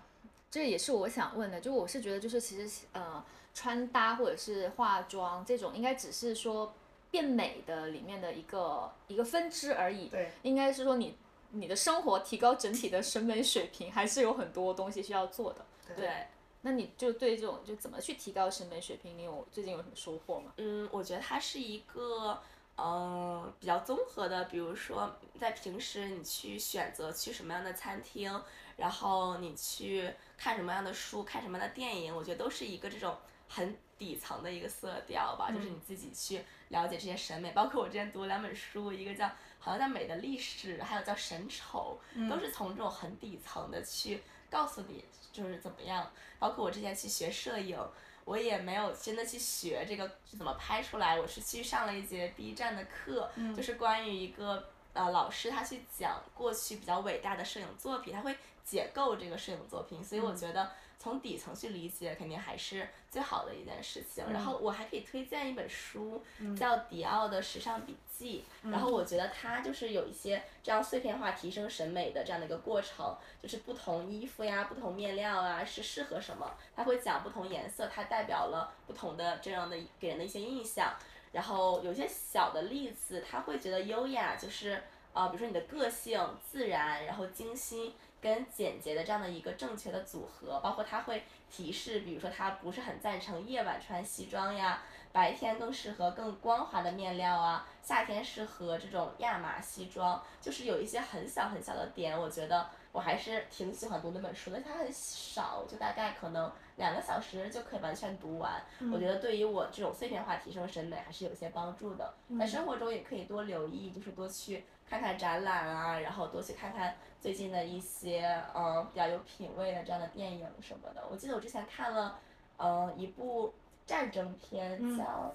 [0.52, 6.74] 这也是我想问的，就我是觉得就是其实呃穿搭或者是化妆这种，应该只是说
[7.10, 10.10] 变美的里面的一个一个分支而已。
[10.10, 11.16] 对，应该是说你
[11.52, 15.66] 你的生活提高整体的审美水平，还是有很多东西需要做的。
[15.96, 16.28] 对，
[16.62, 20.52] 那你就对这种就怎么去提高审美水平，你有最近有什么收获吗？
[20.58, 22.38] 嗯，我觉得它是一个。
[22.78, 28.42] 呃，比较综合的，比如说在平时你去选择去什么样的餐厅，
[28.82, 33.16] 然后你去看什么样的书，看什么样的电影，我觉得都是一个这种
[33.48, 37.52] 很底层的一个色调吧，就是你自己去了解这些审美。
[37.52, 46.12] 包括我之前读了两本书，一个叫好像叫《美的历史》，还有叫《神丑》，都是从这种很底层的去告诉你就是怎么样。
[46.40, 47.80] 包括我之前去学摄影。
[48.24, 64.24] 我也没有真的去学这个怎么拍出来，我是去上了一节 B 站的课，就是关于一个呃老师他去讲过去比较伟大的摄影作品，他会解构这个摄影作品，所以我觉得从底层去理解肯定还是最好的一件事情。
[64.32, 66.24] 然后我还可以推荐一本书，
[66.58, 80.94] 叫迪奥的时尚笔记，然后我觉得它就是有一些这样碎片化提升审美的这样的一个过程，就是不同衣服呀、不同面料啊是适合什么，它会讲不同颜色它代表了不同的这样的给人的一些印象。
[81.32, 108.62] 然后有些小的例子，他会觉得优雅就是呃，比如说你的个性、自然，然后精心跟简洁的这样的一个正确的组合，包括他会提示，比如说他不是很赞成夜晚穿西装呀，白天更适合更光滑的面料啊，夏天适合这种亚麻西装，就是有一些很小很小的点，我觉得我还是挺喜欢读那本书的，它很少，就大概可能两个小时就可以完全读完。
[108.94, 112.14] 我觉得对于我这种碎片化提升审美还是有些帮助的。
[112.38, 121.02] 在生活中也可以多留意，就是多去看看展览啊，然后多去看看最近的一些嗯比较有品位的这样的电影什么的。
[121.10, 122.20] 我记得我之前看了
[122.58, 123.54] 嗯一部
[123.86, 125.34] 战争片叫、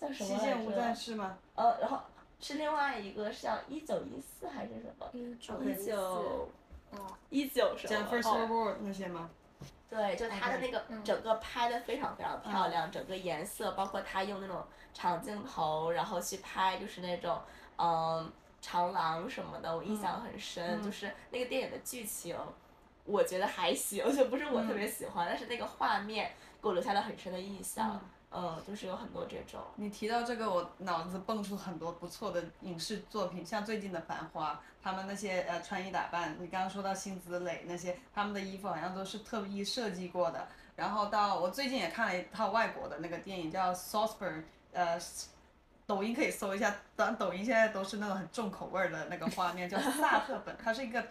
[0.00, 0.94] 叫什么来西线无战着？
[0.94, 1.36] 事吗？
[1.56, 1.98] 呃，然后
[2.38, 5.10] 是另外一个是叫一九一四还是什么？
[5.12, 6.48] 一九一九
[6.92, 9.28] 哦，一九什讲么？First World War 那些吗？
[9.90, 14.62] 对，就它的那个整个拍的非常非常漂亮，整个颜色，包括他用那种
[14.94, 17.40] 长镜头，然后去拍就是那种
[17.76, 20.82] 嗯长廊什么的，我印象很深。
[20.82, 22.36] 就是那个电影的剧情，
[23.04, 28.00] 我觉得还行，就不是我特别喜欢，但是那个画面给我留下了很深的印象。
[28.30, 29.58] 嗯，就是有很多这种。
[29.76, 40.46] 你提到这个，我脑子蹦出很多不错的影视作品，像最近的《繁花》，他们那些呃穿衣打扮，你刚刚说到辛芷蕾那些，他们的衣服好像都是特意设计过的。
[40.76, 44.42] 然后到我最近也看了一套外国的那个电影叫《s a u c e b u r n》，
[44.72, 45.00] 呃，
[45.88, 51.02] 抖音可以搜一下，当抖音现在都是那种很重口味的那个画面，叫萨特本，它是一个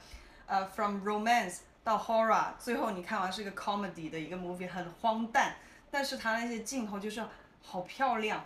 [0.46, 5.56] 呃 from romance 到 horror，最后你看完是一个 comedy 的一个 movie，很荒诞，
[5.90, 7.26] 但是它那些镜头就是
[7.63, 8.46] 好漂亮。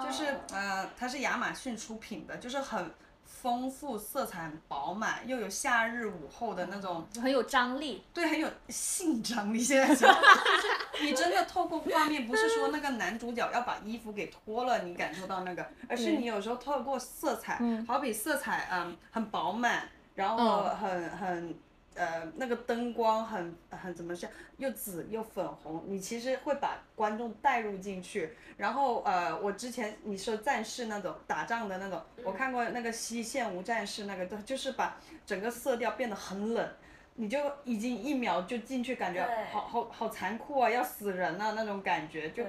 [0.00, 2.94] 就是呃，它是亚马逊出品的，就是很
[3.42, 8.04] 丰富、色彩很饱满，又有夏日午后的那种，很有张力。
[8.14, 9.58] 对，很有性张力。
[9.58, 21.54] 现在讲，就是 你真的透过画面，不是说那个男主角要把衣服给脱了，你感受到那个，而是你有时候透过色彩，好比色彩，嗯，很饱满，然后很很。
[21.94, 28.34] 呃，那个灯光很很怎么讲，又紫又粉红，你其实会把观众带入进去。
[28.56, 36.68] 然后呃，我之前你说战士那种打仗的那种，我看过那个西线无战事那个，就是把整个色调变得很冷，
[37.14, 42.44] 你就已经一秒就进去，感觉好好好残酷啊，要死人啊那种感觉，就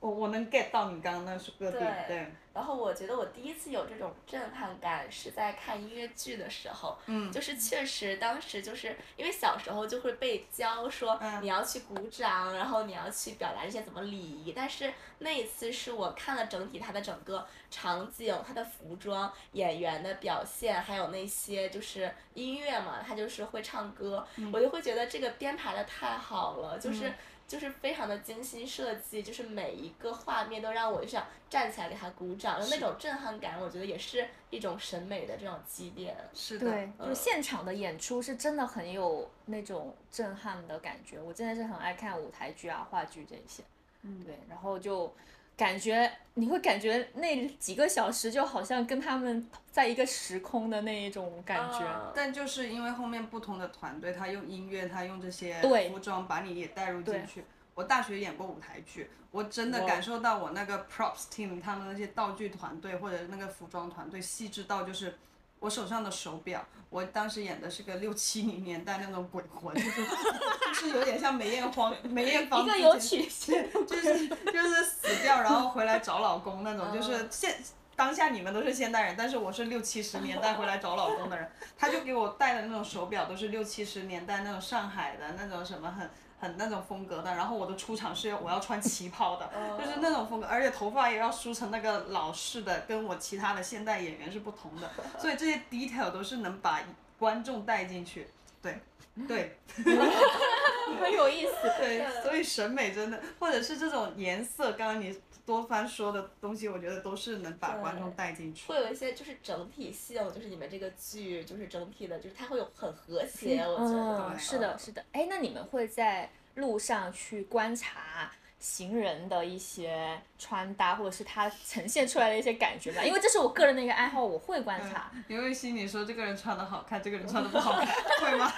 [0.00, 2.26] 我我能 get 到你刚刚那个点，对。
[2.52, 27.12] 然后我觉得我第一次有这种震撼感是在看音乐剧的时候，嗯就是确实当时就是因为小时候就会被教说你要去鼓掌，然后你要去表达一些怎么礼仪，但是那一次是我看了整体它的整个场景、它的服装、演员的表现，还有那些就是音乐嘛，他就是会唱歌，我就会觉得这个编排的太好了，就是。
[27.50, 36.16] 就是非常的精心设计，就是每一个画面都让我就想站起来给他鼓掌，那种震撼感，我觉得也是一种审美的这种积淀。
[36.32, 41.20] 是的，对，就现场的演出是真的很有那种震撼的感觉。
[41.20, 43.64] 我真的是很爱看舞台剧啊、话剧这些。
[44.02, 45.12] 嗯，对，然后就。
[45.60, 57.44] 感觉你会感觉那几个小时就好像跟他们在一个时空的那一种感觉，但就是因为后面不同的团队，他用音乐，他用这些服装把你也带入进去。
[57.74, 65.14] 我大学演过舞台剧，我真的感受到我那个 props team 他们那些道具团队或者那个服装团队细致到就是。
[65.60, 77.56] 我手上的手表，我当时演的是个六七零年代那种鬼魂，就是就是有点像梅艳芳，梅艳芳一个有曲线，就是就是死掉然后回来找老公那种，就是现
[77.94, 86.10] 当下你们都是现代人，但是我是六七十年代回来找老公的人，他就给我戴的那种手表都是六七十年代那种上海的那种什么很。
[86.40, 96.80] 很那种风格的，然后我的出场是要我要穿旗袍的，就是那种风格，而且头发也要梳成那个老式的，跟我其他的现代演员是不同的， 所以这些 detail 都是能把
[97.18, 98.26] 观众带进去，
[98.62, 98.80] 对，
[99.28, 108.68] 对， 很有意思，对，所以审美真的，或者是这种颜色，刚刚你多番说的东西，我觉得都是能把观众带进去。
[108.68, 114.38] 会有一些就是整体性，就是你们这个剧就是整体的，就是它会有很和谐，我觉得。
[114.38, 115.04] 是的，是的。
[115.12, 123.02] 哎，那你们会在路上去观察行人的一些穿搭，或者是他呈现出来的一些感觉吧？
[123.02, 125.10] 因为这是我个人的一个爱好，我会观察。
[125.26, 127.86] 因为心里说这个人穿的好看，这个人穿的不好看，
[128.20, 128.52] 会吗？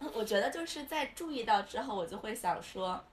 [0.14, 3.04] 我觉得就是在注意到之后，我就会想说。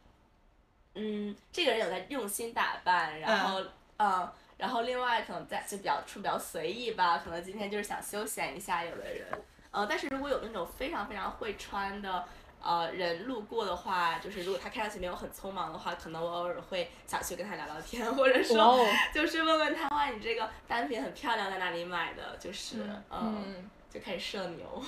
[0.96, 3.62] 嗯，这个人有在用心打扮，然后
[3.98, 4.28] 嗯，
[4.58, 9.28] 然后另外可能在就比较出比较随意吧，可能今天就是想休闲一下，有的人，
[9.72, 12.26] 呃，但是如果有那种非常非常会穿的
[12.62, 22.38] 呃人路过的话，就是如果他看上去没有很匆忙的话，可能我偶尔会想去跟他聊聊天，或者说就是问问他哇，你这个单品很漂亮，在哪里买的？
[22.40, 22.78] 就是
[23.10, 23.70] 嗯。
[23.96, 24.84] 就开始社牛。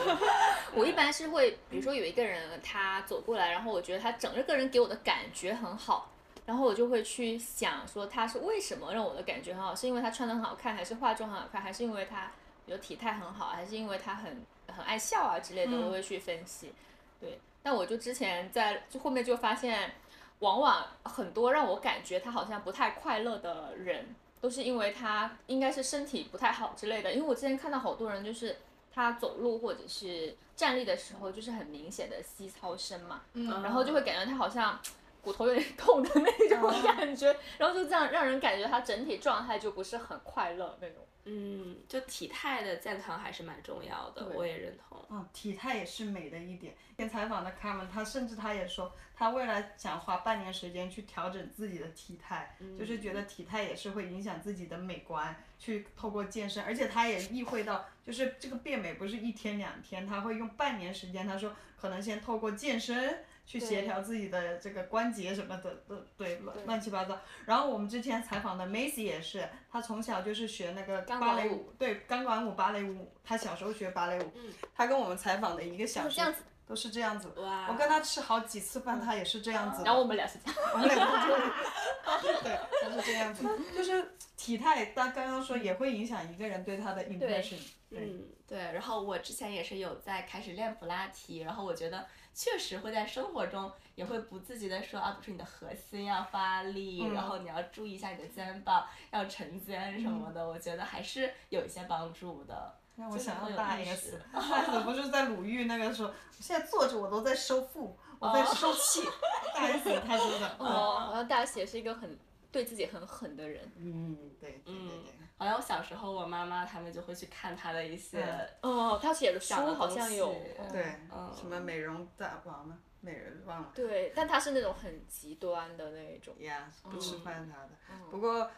[0.76, 6.10] 我一般是会，比如说有一个人他走过来，然后我觉得他整个人给我的感觉很好，
[6.44, 12.30] 然后我就会去想说他是为什么让我的感觉很好，是因为他穿的很好看，还是化妆很好看，还是因为他
[12.66, 16.74] 有体态很好，还是因为他很很爱笑啊之类的，我会去分析。
[17.18, 19.94] 对，但我就之前在就后面就发现，
[20.40, 24.14] 往往很多让我感觉他好像不太快乐的人。
[24.42, 28.56] 都是因为他应该是身体不太好之类的，因为我之前看到好多人就是
[28.92, 33.22] 他走路或者是站立的时候就是很明显的膝超声嘛，
[33.62, 34.78] 然后就会感觉他好像
[35.22, 40.96] 骨头有点痛的那种感觉，然后就这样让人感觉他整体状态就不是很快乐那种。
[41.24, 45.04] 嗯，就体态的健康还是蛮重要的，我也认同。
[45.08, 46.74] 嗯，体态也是美的一点。
[46.96, 61.26] 前采访的卡门，他甚至他也说，他未来想花半年时间去调整自己的体态，就是觉得体态也是会影响自己的美观，去透过健身，而且他也意会到，就是这个变美不是一天两天，他会用半年时间。
[61.26, 63.24] 他说，可能先透过健身。
[63.44, 67.18] 去协调自己的这个关节什么的，都对乱乱七八糟。
[67.44, 73.12] 然后我们之前采访的 Macy 也是，她从小就是学那个芭蕾舞，对钢管舞、芭蕾舞。
[73.24, 74.32] 她小时候学芭蕾舞，
[74.74, 76.20] 她跟我们采访的一个小时，
[76.66, 77.28] 都是这样子。
[77.36, 79.82] 哇我跟他吃好几次饭，他也是这样子。
[79.84, 83.46] 然后我们俩是这样，我们两个就对，他是这样子，
[83.76, 87.58] 就是体态，他刚刚说也会影响一个人对他的 impression。
[87.90, 88.58] 对。
[88.72, 102.74] 然后我之前也是有在开始练普拉提，然后我觉得确实会在生活中也会不自觉的说啊，比如说你的核心要发力，嗯然后你要注意一下你的肩膀要沉肩什么的，我觉得还是有一些帮助的。
[102.94, 109.02] 让我想到大意 S，大 S 不是在鲁豫那个说，我现在坐着我都在收腹，我哦在收气。
[109.54, 110.56] 大 S 她说的。
[110.58, 112.18] 哦，好像大 S 也是一个很
[112.50, 113.72] 对自己很狠的人。
[113.76, 115.21] 嗯，对对对嗯对。
[115.42, 118.24] 好像我小时候，我妈妈他们就会去看她的一些，
[118.60, 122.78] 哦，他写的书好像有，嗯对，嗯什么美容大王呢？
[123.00, 123.72] 美人忘了。
[123.74, 126.32] 对，但他是那种很极端的那种。
[126.38, 127.70] 呀，不吃饭啥的。
[127.90, 128.48] 嗯不过，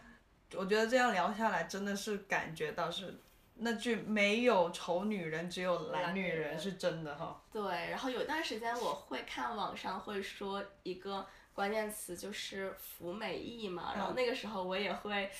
[0.55, 3.18] 我觉得这样聊下来，真的是感觉到是
[3.55, 7.41] 那句“没有丑女人，只有懒女人”懒女人是真的哈。
[7.51, 15.31] 对，然后有段时间我会看网上会说一个关键词就是服美役嘛，然后嗯那个时候我也会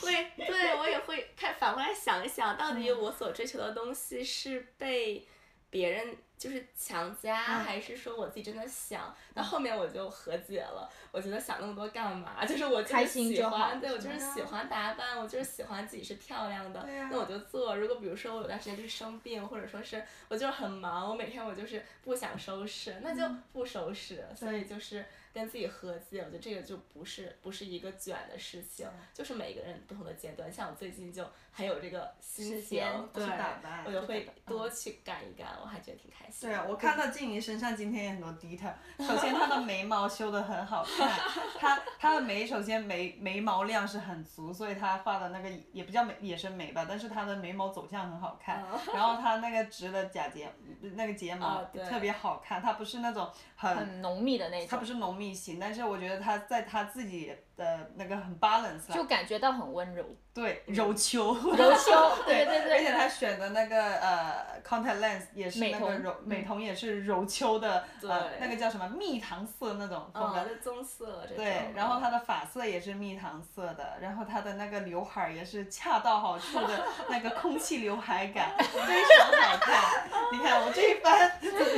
[0.00, 5.26] 会对我也会看反过来想一想，到底我所追求的东西是被
[5.68, 9.14] 别人就是强加，嗯还是说我自己真的想？
[9.34, 12.44] 那后面我就和解了，我觉得想那么多干嘛？
[12.44, 17.76] 就是我就是开心喜欢，对我就是喜欢打扮，我就是喜欢自己是漂亮的，那我就做。
[17.76, 24.24] 如果比如说我有段时间就是生病，或者说是我就是很忙，我每天我就是不想收拾，那就不收拾。
[24.34, 25.04] 所以就是
[25.36, 30.50] 跟自己和解，我觉得这个就不是不是一个卷的事情，就是每个人不同的阶段。
[30.50, 36.50] 像我最近就很有这个心情时间，对去打扮，我就会多去干一干，我还觉得挺开心。
[36.50, 38.74] 对啊，我看到静怡身上今天也很多 detail。
[38.98, 41.10] 首先，她的眉毛修的很好看，
[41.58, 48.62] 她她的眉首先眉眉毛量是很足，所以她画的那个也不叫美也是眉吧，但是她的眉毛走向很好看。
[48.92, 50.52] 然后她那个直的假睫
[50.94, 60.04] 那个睫毛特别好看，她不是那种很很浓密的那种，她不是浓密型，但是我觉得她在她自己的那个很 balance 就，感觉到很温柔，
[60.34, 61.34] 对柔秋。
[61.34, 70.40] 柔秋， 对对对，而且他选的那个呃 contact lens 也是那个柔美瞳也是柔秋的，呃那个叫什么蜜糖色那种风格。
[70.62, 71.26] 棕色。
[71.34, 80.08] 对，然后他的发色也是蜜糖色的，然后他的那个刘海儿也是恰到好处的 那个空气刘海感， 非常好看。
[80.32, 81.32] 你看我这一番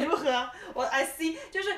[0.04, 0.50] 如何？
[0.74, 1.76] 我 I see，就是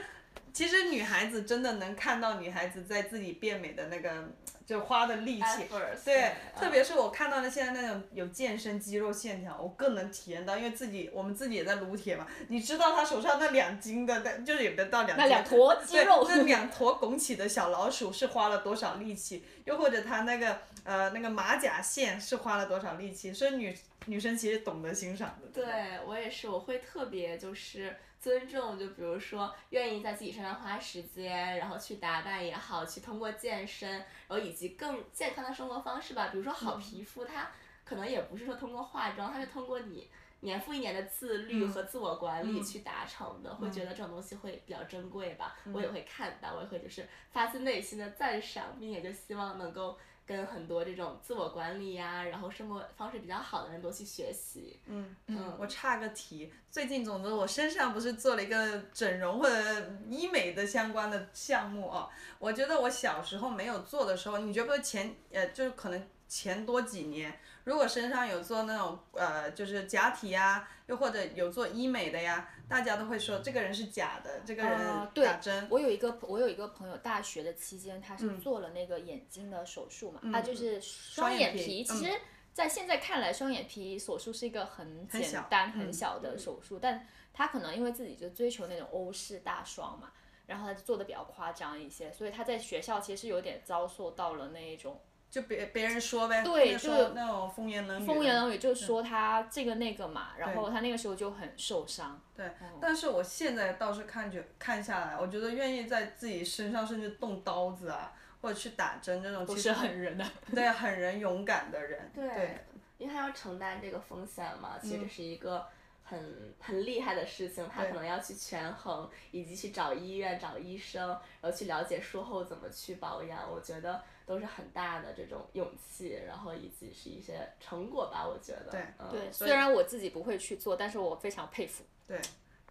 [0.52, 4.28] 其实女孩子真的能看到女孩子在自己变美的那个
[4.66, 5.66] 就花的力气。
[6.04, 23.76] 对，嗯特别是我看到的现在那种有健身肌肉线条，我更能体验到，因为自己我们自己也在撸铁嘛，你知道他手上那两斤的，但就是也不到两斤，那两坨肌肉对，那两坨拱起的小老鼠是花了多少力气，又或者他那个呃那个马甲线是花了多少力气，所以女
[24.06, 25.48] 女生其实懂得欣赏的。
[25.52, 36.28] 对我也是，我会特别就是尊重，就比如说愿意在自己身上花时间，然后去打扮也好，去通过健身，然后以及更健康的生活方式吧。
[36.28, 37.50] 比如说好皮肤，它
[37.84, 40.08] 可能也不是说通过化妆，它是通过你。
[40.42, 45.54] 年复一年的自律和自我管理嗯去达成的，会觉得这种东西会比较珍贵吧。
[45.70, 49.98] 我也会看到，我也会就是发自内心的赞赏，并且就希望能够
[50.30, 54.78] 跟很多这种自我管理呀、然后生活方式比较好的人多去学习。
[54.86, 62.08] 嗯嗯我差个题，最近总之我身上不是做了一个整容或者医美的相关的项目哦，
[62.38, 74.78] 我觉得我小时候没有做的时候，你觉不觉得前呃就是可能前多几年，如果身上有做那种呃就是假体呀，又或者有做医美的呀，大家都会说这个人是假的，这个人
[75.14, 75.66] 打针。
[75.70, 81.92] 我有一个我有一个朋友，大学的期间他是嗯做了那个眼睛的手术嘛，嗯他就是双眼皮眼皮。
[81.92, 82.20] 嗯其实，
[82.52, 90.10] 在现在看来，双眼皮手术是一个很简很小单、嗯很小的手术，但他可能因为自己就追求那种欧式大双嘛，
[90.46, 95.00] 然后他就做的比较夸张一些，所以他在学校其实是有点遭受到了那一种
[95.30, 98.06] 就别别人说呗，对就那种风言冷语。
[98.06, 102.20] 风言冷语，就说他这个那个嘛，然后他那个时候就很受伤。
[102.36, 102.50] 对，
[102.80, 108.12] 但是我现在倒是看觉看下来，我觉得愿意在自己身上甚至动刀子啊，
[108.42, 112.10] 或者去打针这种，不是其实很人的，对很人勇敢的人。
[112.12, 112.58] 对，
[112.98, 115.64] 因为他要承担这个风险嘛，其实是一个
[116.10, 121.08] 很很厉害的事情，他可能要去权衡，以及去找医院、找医生，
[121.40, 128.72] 然后去了解术后怎么去保养，我觉得都是很大的这种勇气，然后以及是一些成果吧，我觉得。
[128.72, 131.84] 对嗯、对，虽然我自己不会去做，但是我非常佩服。
[132.08, 132.20] 对，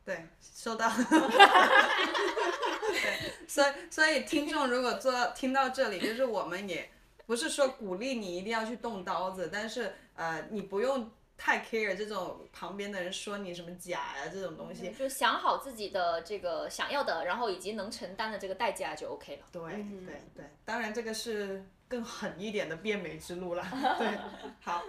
[0.04, 0.92] 对，收到。
[2.92, 6.90] 对，所以所以听众如果做到听到这里，就是我们也
[7.26, 11.10] 不是说鼓励你一定要去动刀子，但是呃，你不用
[11.40, 14.92] 太 care 这种旁边的人说你什么假呀这种东西。
[14.92, 19.46] 就想好自己的这个想要的，然后以及能承担的这个代价就 OK 了。
[19.52, 19.62] 对
[20.06, 23.66] 对对，当然这个是更狠一点的变美之路了。
[23.98, 24.20] 对，
[24.60, 24.84] 好，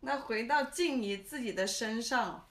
[0.00, 2.46] 那回到静怡自己的身上，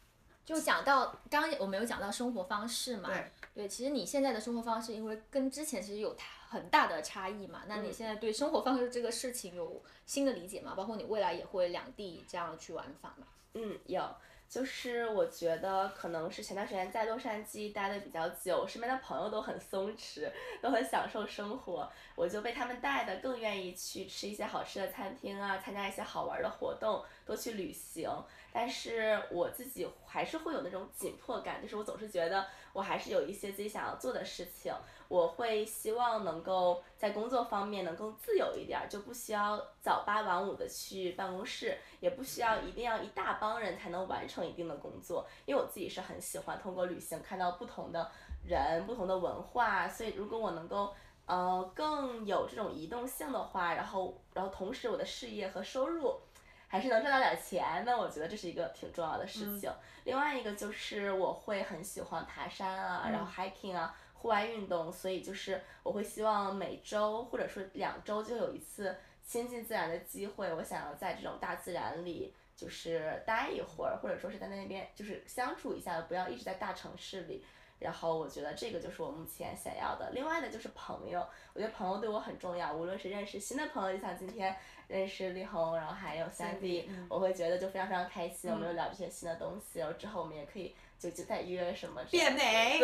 [0.46, 6.14] 就讲到刚刚我们有讲到生活方式嘛，对对，其实你现在的生活方式，因为跟之前其实有
[6.50, 10.74] 很大的差异嘛，那你现在对生活方式这个事情有新的理解吗？
[10.76, 13.28] 包括你未来也会两地这样去玩法吗？
[13.54, 14.04] 嗯，有，
[14.50, 20.28] 就是我觉得可能是前段时间在洛杉矶待的比较久，身边的朋友都很松弛，
[20.60, 28.10] 都很享受生活，我就被他们带的更愿意去吃一些好吃的餐厅啊，参加一些好玩的活动，多去旅行。
[28.52, 34.74] 但是我自己还是会有那种紧迫感，就是我总是觉得我还是有一些自己想要做的事情，
[35.10, 48.10] 我会希望能够在工作方面能更自由一点儿，就不需要早八晚五的去办公室，也不需要一定要一大帮人才能完成一定的工作，因为我自己是很喜欢通过旅行看到不同的
[48.48, 50.94] 人、不同的文化，所以如果我能够。
[51.30, 56.20] 呃，更有这种移动性的话，然后，然后同时我的事业和收入
[56.68, 59.72] 还是能赚到点钱，那我觉得这是一个挺重要的事情。
[60.06, 68.96] 另外一个就是我会很喜欢爬山啊，然后 hiking 啊，户外运动，所以就是我会希望每周或者说两周就有一次
[69.26, 77.44] 亲近自然的机会，我想要在这种大自然里就是待一会儿，或者说是在那边就是相处一下，不要一直在大城市里。
[77.80, 80.10] 然后我觉得这个就是我目前想要的。
[80.12, 82.74] 另外的就是朋友，我觉得朋友对我很重要。
[82.74, 84.54] 无论是认识新的朋友，就像今天
[84.90, 88.52] 认识力宏，然后还有 Sandy，我会觉得就非常非常开心。
[88.52, 92.82] 我们又聊这些新的东西，然后之后我们也可以就就再约什么变美，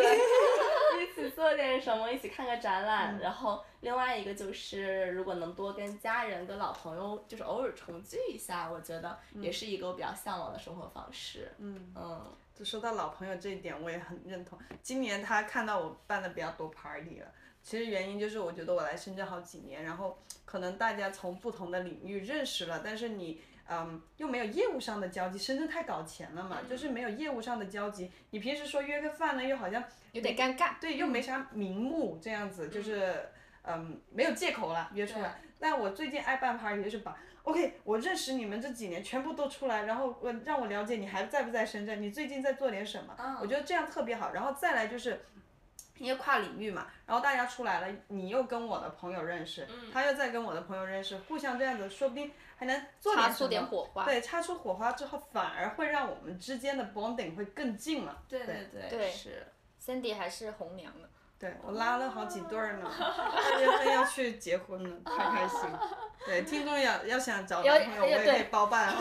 [1.00, 3.18] 一起做点什么，一起看个展览。
[3.18, 11.52] 然后另外一个就是如果能多跟家人、跟老朋友就是偶尔重聚一下，我觉得也是一个我比较向往的生活方式。
[11.58, 12.36] 嗯嗯。
[12.54, 14.58] 就说到老朋友这一点，我也很认同。
[14.80, 17.26] 今年他看到我办的比较多 party 了，
[17.62, 28.10] 其实原因就是我觉得我来深圳好几年，然后可能大家从不同的领域认识了，但是你嗯又没有业务上的交集，深圳太搞钱了嘛，就是没有业务上的交集。
[28.30, 33.28] 你平时说约个饭呢，又好像有点尴尬，对，又没啥名目，这样子就是
[33.62, 35.40] 嗯没有借口了约出来。
[35.58, 37.16] 但我最近爱办 party 就是把。
[37.42, 43.38] OK，我认识你们这几年全部都出来，然后我让我了解你还在不在深圳，你最近在做点什么？
[43.40, 44.32] 我觉得这样特别好。
[44.32, 45.24] 然后再来就是，
[45.98, 54.04] 因为跨领域嘛，然后大家出来了，你又跟我的朋友认识，他又在跟我的朋友认识，互相这样子，说不定还能做点擦出点火花。
[54.04, 58.22] 对，擦出火花之后，反而会让我们之间的 bonding 会更近了。
[58.28, 59.46] 对对对，是。
[59.84, 61.08] Cindy 还是红娘呢。
[61.38, 65.60] 对我拉了好几对儿呢，二月份要去结婚了，太开心。
[66.24, 68.94] 对，听众要要想找男朋友，我也可以包办。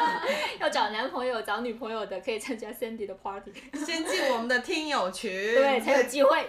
[0.60, 3.52] 要找男朋友、找女朋友的，可以参加 Sandy 的 party。
[3.74, 5.30] 先进我们的听友群。
[5.32, 6.46] 对，才有机会。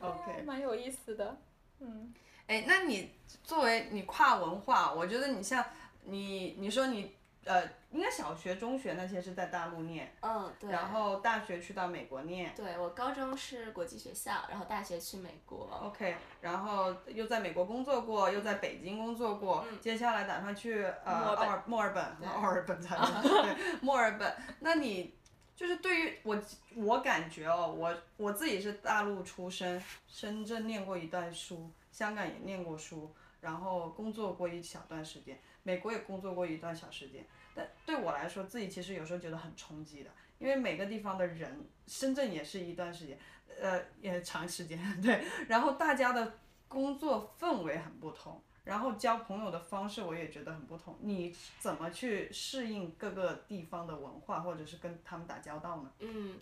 [0.00, 0.42] OK。
[0.44, 1.36] 蛮有意思的，
[1.78, 2.12] 嗯。
[2.48, 3.12] 哎，那你
[3.44, 5.64] 作为你跨文化，我觉得你像
[6.02, 7.14] 你，你说你。
[7.44, 10.70] 呃，应该小学、中学那些是在大陆念，嗯，对。
[10.70, 12.54] 然后大学去到美国念。
[12.54, 15.68] 对，我高中是国际学校，然后大学去美国。
[15.82, 24.34] OK，然后又在美国工作过，又在北京工作过，接下来打算去呃墨尔墨尔本，墨尔本才 对，墨尔本。
[24.60, 25.14] 那你
[25.54, 26.36] 就是对于我，
[26.74, 35.38] 我感觉哦，我我自己是大陆出生，深圳念过一段书，香港也念过书，然后工作过一小段时间。
[35.64, 43.18] 美国也工作过一段小时间，但对我来说，自己其实有时候觉得很冲击的，因为每个地方的人，深圳也是一段时间，
[43.60, 46.38] 呃，也长时间， 对，然后大家的
[46.68, 55.90] 工作氛围很不同，然后交朋友的方式我也觉得很不同，你怎么去适应各个地方的文化，或者是跟他们打交道呢？
[55.98, 56.38] 嗯。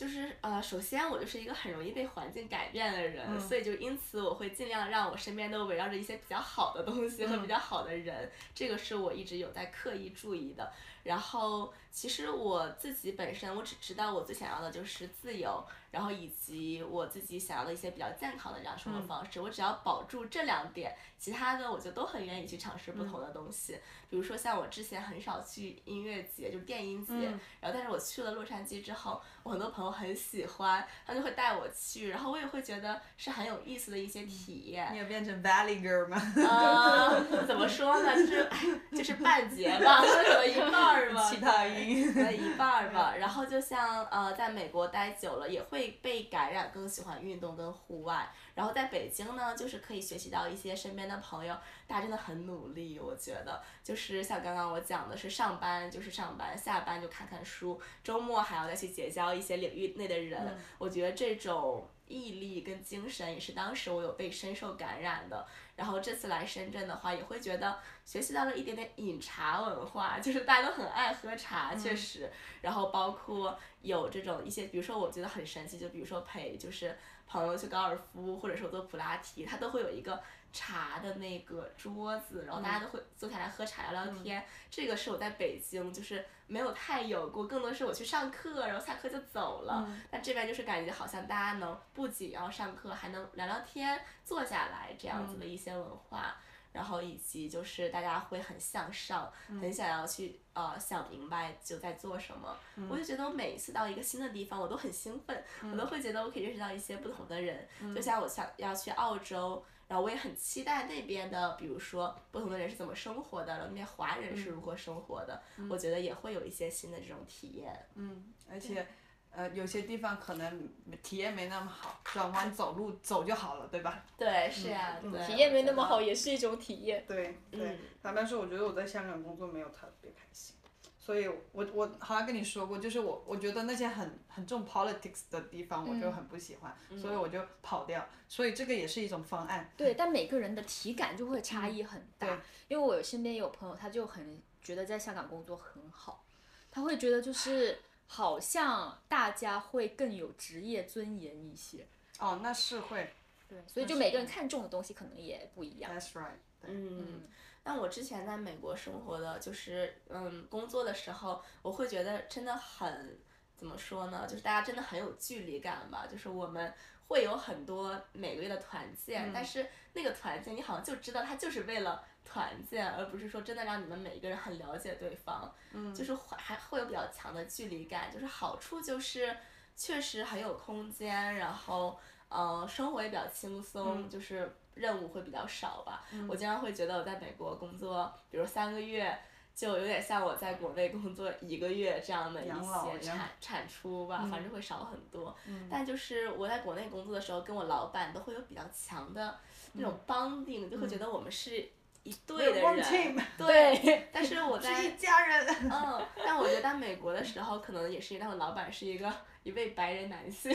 [0.00, 10.72] 就是呃，首先我就是一个很容易被环境改变的人，所以就因此我会尽量让我身边都围绕着一些比较好的东西和比较好的人，这个是我一直有在刻意注意的。
[11.02, 19.40] 然后其实我自己本身，我只知道我最想要的就是自由，然后以及我自己想要的一些比较健康的这样生活方式。
[19.40, 23.78] 我只要保住这两点，其他的我就都很愿意去尝试不同的东西。
[24.08, 27.12] 比如说像我之前很少去音乐节，就是电音节，
[27.60, 34.92] 然后但是我去了洛杉矶之后，我很多朋友很喜欢，他就会带我去，然后我也会觉得是很有意思的一些体验。
[34.92, 36.16] 你有变成 Valley Girl 吗？
[36.48, 37.08] 啊，
[37.46, 38.14] 怎么说呢？
[38.16, 38.50] 就是
[38.96, 40.89] 就是半截吧， 可能一半。
[40.92, 43.14] 儿吧，其他音对，一半儿吧。
[43.18, 48.28] 然后就像呃，在美国待久了，也会被感染，更喜欢运动跟户外。
[48.54, 60.58] 然后在北京呢，就是可以学习到一些身边的朋友，大家真的很努力，我觉得就是像刚刚我讲的是上班就是上班，下班就看看书，周末还要再去结交一些领域内的人。
[60.78, 65.46] 我觉得这种毅力跟精神也是当时我有被深受感染的。
[65.76, 72.30] 然后这次来深圳的话，也会觉得学习到了一点点饮茶文化，就是大家都很爱喝茶，确实。
[72.60, 76.94] 然后包括有这种一些，比如说我觉得很神奇，就比如说陪就是
[77.26, 84.44] 朋友去高尔夫，或者说做普拉提，他都会有一个茶的那个桌子，然后大家都会坐下来喝茶聊聊天。
[84.70, 89.88] 这个是我在北京就是没有太有过，更多是我去上课，然后下课就走了。
[90.10, 96.36] 那这边就是感觉好像大家能不仅要上课，还能聊聊天，坐下来这样子的一些文化。
[96.72, 99.28] 然后以及就是大家会很向上，
[99.60, 102.56] 很想要去呃想明白就在做什么。
[102.88, 107.68] 我就觉得我每一次到一个新的地方，我都很兴奋，我都会觉得我可以认识到一些不同的人。
[107.92, 115.42] 就像我想要去澳洲，然后我也很期待那边的，比如说不同的人是怎么生活的，然后那边华人是如何生活的。
[115.68, 117.86] 我觉得也会有一些新的这种体验。
[117.96, 118.86] 嗯，而且。
[119.32, 120.68] 呃，有些地方可能
[121.04, 124.04] 体验没那么好，转弯走路走就好了，对吧？
[124.18, 127.04] 对，是呀，体验没那么好也是一种体验。
[127.06, 130.56] 对对，坦白说，我觉得我在香港工作没有特别开心，
[131.00, 138.06] 所以我我好像跟你说过，就是我我觉得那些很很重 politics 的地方，我就很不喜欢，所以我就跑掉。
[138.28, 139.72] 所以这个也是一种方案。
[139.76, 146.24] 对，但每个人的体感就会差异很大，因为我身边有朋友，他就很觉得在香港工作很好，
[146.70, 147.78] 他会觉得就是。
[148.12, 151.86] 好像大家会更有职业尊严一些。
[152.18, 153.14] 哦，那是会。
[153.46, 155.92] 对，所以就每个人看重的东西可能也不一样。
[155.94, 156.40] That's right。
[156.62, 157.22] 嗯，
[157.64, 163.18] 那我之前在美国生活的就是嗯工作的时候，我会觉得真的很
[163.56, 164.26] 怎么说呢？
[164.28, 166.06] 就是大家真的很有距离感吧。
[166.10, 166.72] 就是我们
[167.08, 172.04] 会有很多每个月的团建，但是那个团建你好像就知道它就是为了。
[172.22, 178.12] 团建，而不是说真的让你们每一个人很了解对方，嗯就是还会有比较强的距离感。
[178.12, 179.36] 就是好处就是
[179.74, 181.98] 确实很有空间，然后
[182.28, 186.04] 嗯生活也比较轻松，就是任务会比较少吧。
[186.28, 189.18] 我经常会觉得我在美国工作，比如三个月，
[189.54, 195.36] 就有点像我在国内工作一个月这样的一些产产出吧，反正会少很多。
[195.70, 199.38] 但就是我在国内工作的时候，跟我老板都会有比较强的
[199.72, 201.68] 那种 bonding，就会觉得我们是。
[202.02, 210.50] 一队的人，对，但是我在一家人，嗯， 但我觉得在美国的时候，可能也是因为他们老板是一个一位白人男性，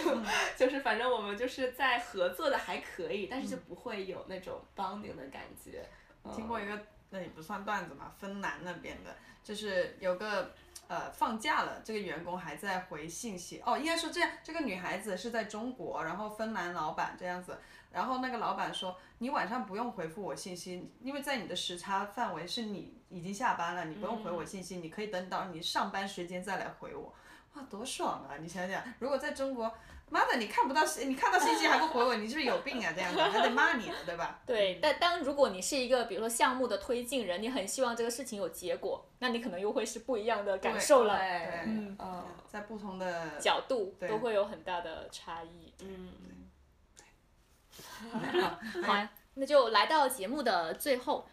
[0.58, 5.86] 就是反正我们就是在合作的还可以，但是就不会有那种 bonding 的感觉。
[6.36, 6.80] 听过一个，
[7.12, 10.52] 那也不算段子嘛，芬兰那边的，就是有个
[10.88, 17.56] 呃放假了，这个员工还在回信息，哦，应该说这样，这个女孩子是在中国，然后芬兰老板这样子。
[17.96, 27.14] 然后那个老板说：“你晚上不用回复我信息，因为在你的时差范围是你已经下班了，你不用回我信息，你可以等到你上班时间再来回我。”
[27.56, 28.36] 哇，多爽啊！
[28.42, 29.72] 你想想，如果在中国，
[30.10, 32.92] 妈的，你看不到信，你看到信息还不回我，你是不是有病啊？
[32.94, 34.40] 这样子还得骂你，对吧？
[34.46, 41.18] 对，但当如果你是一个比如说项目的推进人，你很希望这个事情有结果，那你可能又会是不一样的感受了。
[41.18, 41.98] 对，嗯，
[42.50, 45.74] 在不同的角度都会有很大的差异。
[45.82, 46.35] 嗯。
[48.84, 51.28] 好呀，那就来到节目的最后，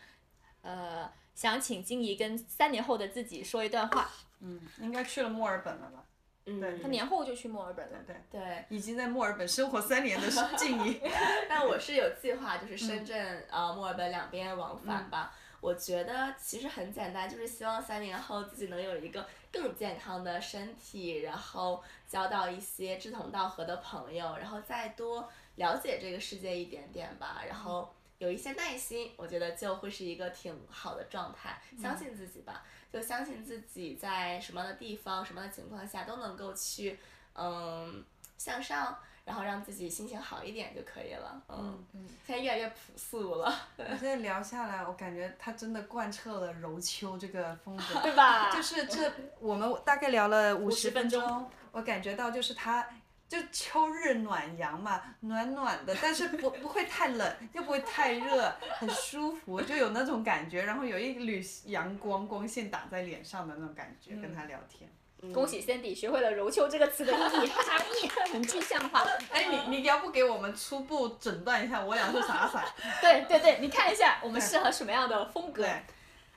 [0.63, 4.11] 呃，想请金怡跟三年后的自己说一段话。
[4.41, 6.05] 嗯，应该去了墨尔本了吧？
[6.47, 7.99] 嗯，对他年后就去墨尔本了。
[8.05, 11.01] 对对，已经在墨尔本生活三年的静怡。
[11.49, 15.33] 但我是有计划，就是深圳呃墨尔本两边往返吧。
[15.61, 25.31] 我觉得其实很简单，就是希望三年后自己能有一个更健康的身体，然后交到一些志同道合的朋友，然后再多。
[25.57, 31.61] 了解这个世界一点点吧，然后有一些耐心，我觉得就会是一个挺好的状态。
[31.81, 36.99] 相信自己吧，就相信自己在什么样的地方、什么样的情况下都能够去，
[37.35, 38.05] 嗯，
[38.39, 41.43] 向上，然后让自己心情好一点就可以了。
[41.49, 42.09] 嗯嗯。
[42.27, 43.55] 现在越来越朴素了。
[43.77, 48.51] 我现在聊下来，我感觉他真的贯彻了柔秋这个风格， 对吧？
[48.51, 52.89] 就是这，我们大概聊了五十分钟，我感觉到就是他。
[53.33, 64.87] 就秋日暖阳嘛，暖暖的，但是不不会太冷，又不会太热，很舒服，就有那种感觉，然后有一缕阳光光线打在脸上的那种感觉，跟他聊天。
[65.33, 69.03] 恭喜 Cindy 学会了“柔秋”这个词的意义，含义 很具象化。
[69.31, 72.61] 哎，你你要不给我们初步诊断一下，我俩是啥色？
[73.01, 75.65] 对对对，你看一下我们适合什么样的风格？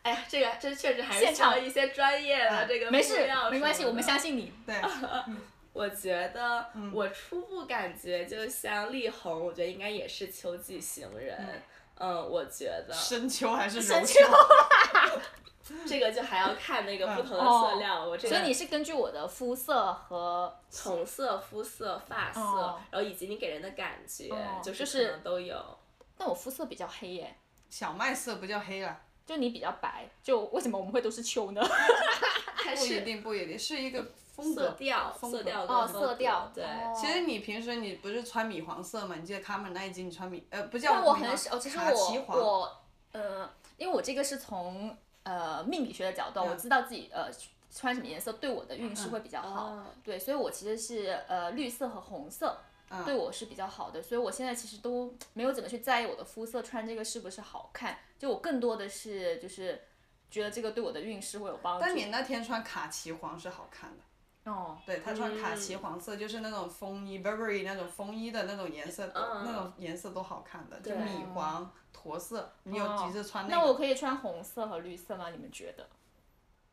[0.04, 4.54] 哎呀，这个这确实还是现场一些专业的这个没事，没关系，我们相信你。
[4.66, 4.76] 对，
[5.76, 11.38] 我觉得嗯我初步感觉就像力宏，我觉得应该也是秋季行人。
[11.97, 14.19] 嗯，我觉得深秋还是深柔秋
[15.86, 18.05] 这个就还要看那个不同的哦色料。
[18.05, 25.78] 我这个所以你是根据我的肤色和 红色、肤色、发色，哦然后以及你给人的感觉，哦就就是是可能都有。
[26.17, 27.36] 但我肤色比较黑耶，
[27.69, 31.61] 小麦色不叫黑了，就你比较白，就为什么我们会都是秋呢？
[32.55, 34.05] 还不一是定不一定，是一个
[34.36, 34.72] 风色。
[34.72, 36.64] 调、风格色调哦色调对。
[36.64, 39.16] 哦其实你平时你不是穿米黄色吗？
[39.20, 42.82] 你记得卡门那一集你穿米呃不叫但我米黄很少，其实卡其黄我我
[43.14, 47.30] 呃，因为我这个是从呃命理学的角度，嗯我知道自己呃
[47.74, 49.66] 穿什么颜色对我的运势会比较好。
[49.66, 52.60] 哦对，所以我其实是呃绿色和红色。
[52.62, 59.82] 嗯对我是比较好的，所以我现在其实都没有怎么去在意我的肤色穿这个是不是好看，就我更多的是就是
[60.30, 61.82] 觉得这个对我的运势会有帮助。
[61.82, 64.04] 但你那天穿卡其黄是好看的，
[64.46, 72.52] 哦，对他穿卡嗯其黄色，就是那种风衣 Burberry 那种风衣的那种颜色，嗯那种颜色都好看的，就米黄驼色。
[72.64, 73.68] 你有哦几次穿那个？
[73.68, 75.30] 我可以穿红色和绿色吗？
[75.32, 75.88] 你们觉得？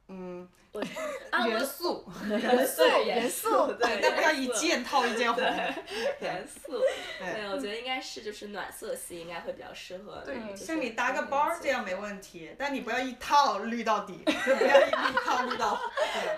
[0.09, 0.82] 嗯，对，
[1.48, 5.42] 元素，元素元素，对，但不要一件套一件红。
[6.20, 6.80] 元素，
[7.18, 10.22] 对对，我觉得应该是就是暖色系应该会比较适合。
[10.24, 11.82] 对像你搭个包这样。
[11.84, 15.80] 没问题，但你不要一套绿到底，不要一一套绿到。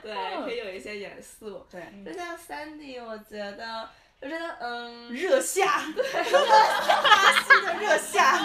[0.02, 1.66] 对对，可以有一些元素。
[1.70, 3.88] 对，就像 Sandy，我觉得，
[4.20, 6.22] 我觉得，嗯，热夏，巴
[7.42, 8.38] 西的热夏。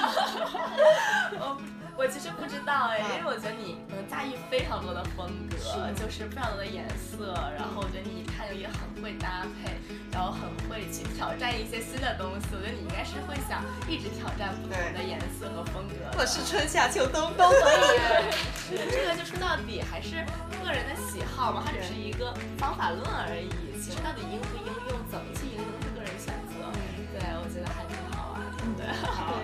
[2.00, 9.76] 我其实不知道哎，嗯因为我觉得你能驾驭非常多的风格，就是非常多的颜色，然后我觉得你一看就也很会搭配，
[10.10, 12.48] 然后很会去挑战一些新的东西。
[12.56, 16.16] 我觉得你应该是会想一直挑战不同的颜色和风格的。
[16.16, 18.80] 我是春夏秋冬都可以。
[18.88, 20.24] 这个就说到底还是
[20.64, 23.52] 个人的喜好嘛，它只是一个方法论而已。
[23.76, 25.26] 其实到底应不应用，怎么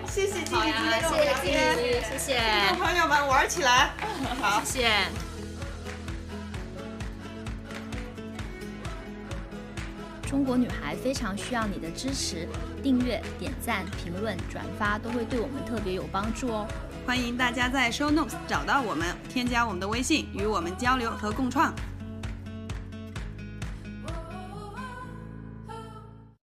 [0.08, 3.90] 谢谢静怡好呀今天跟我们聊谢谢谢谢听众朋友们玩起来。
[4.40, 4.90] 好，谢谢。
[10.28, 12.48] 中国女孩非常需要你的支持，
[12.82, 16.66] 订阅、点赞、评论、转发都会对我们特别有帮助哦。
[17.06, 21.72] 欢迎大家在 Show Notes 找到我们，添加我们的微信，与我们交流和共创。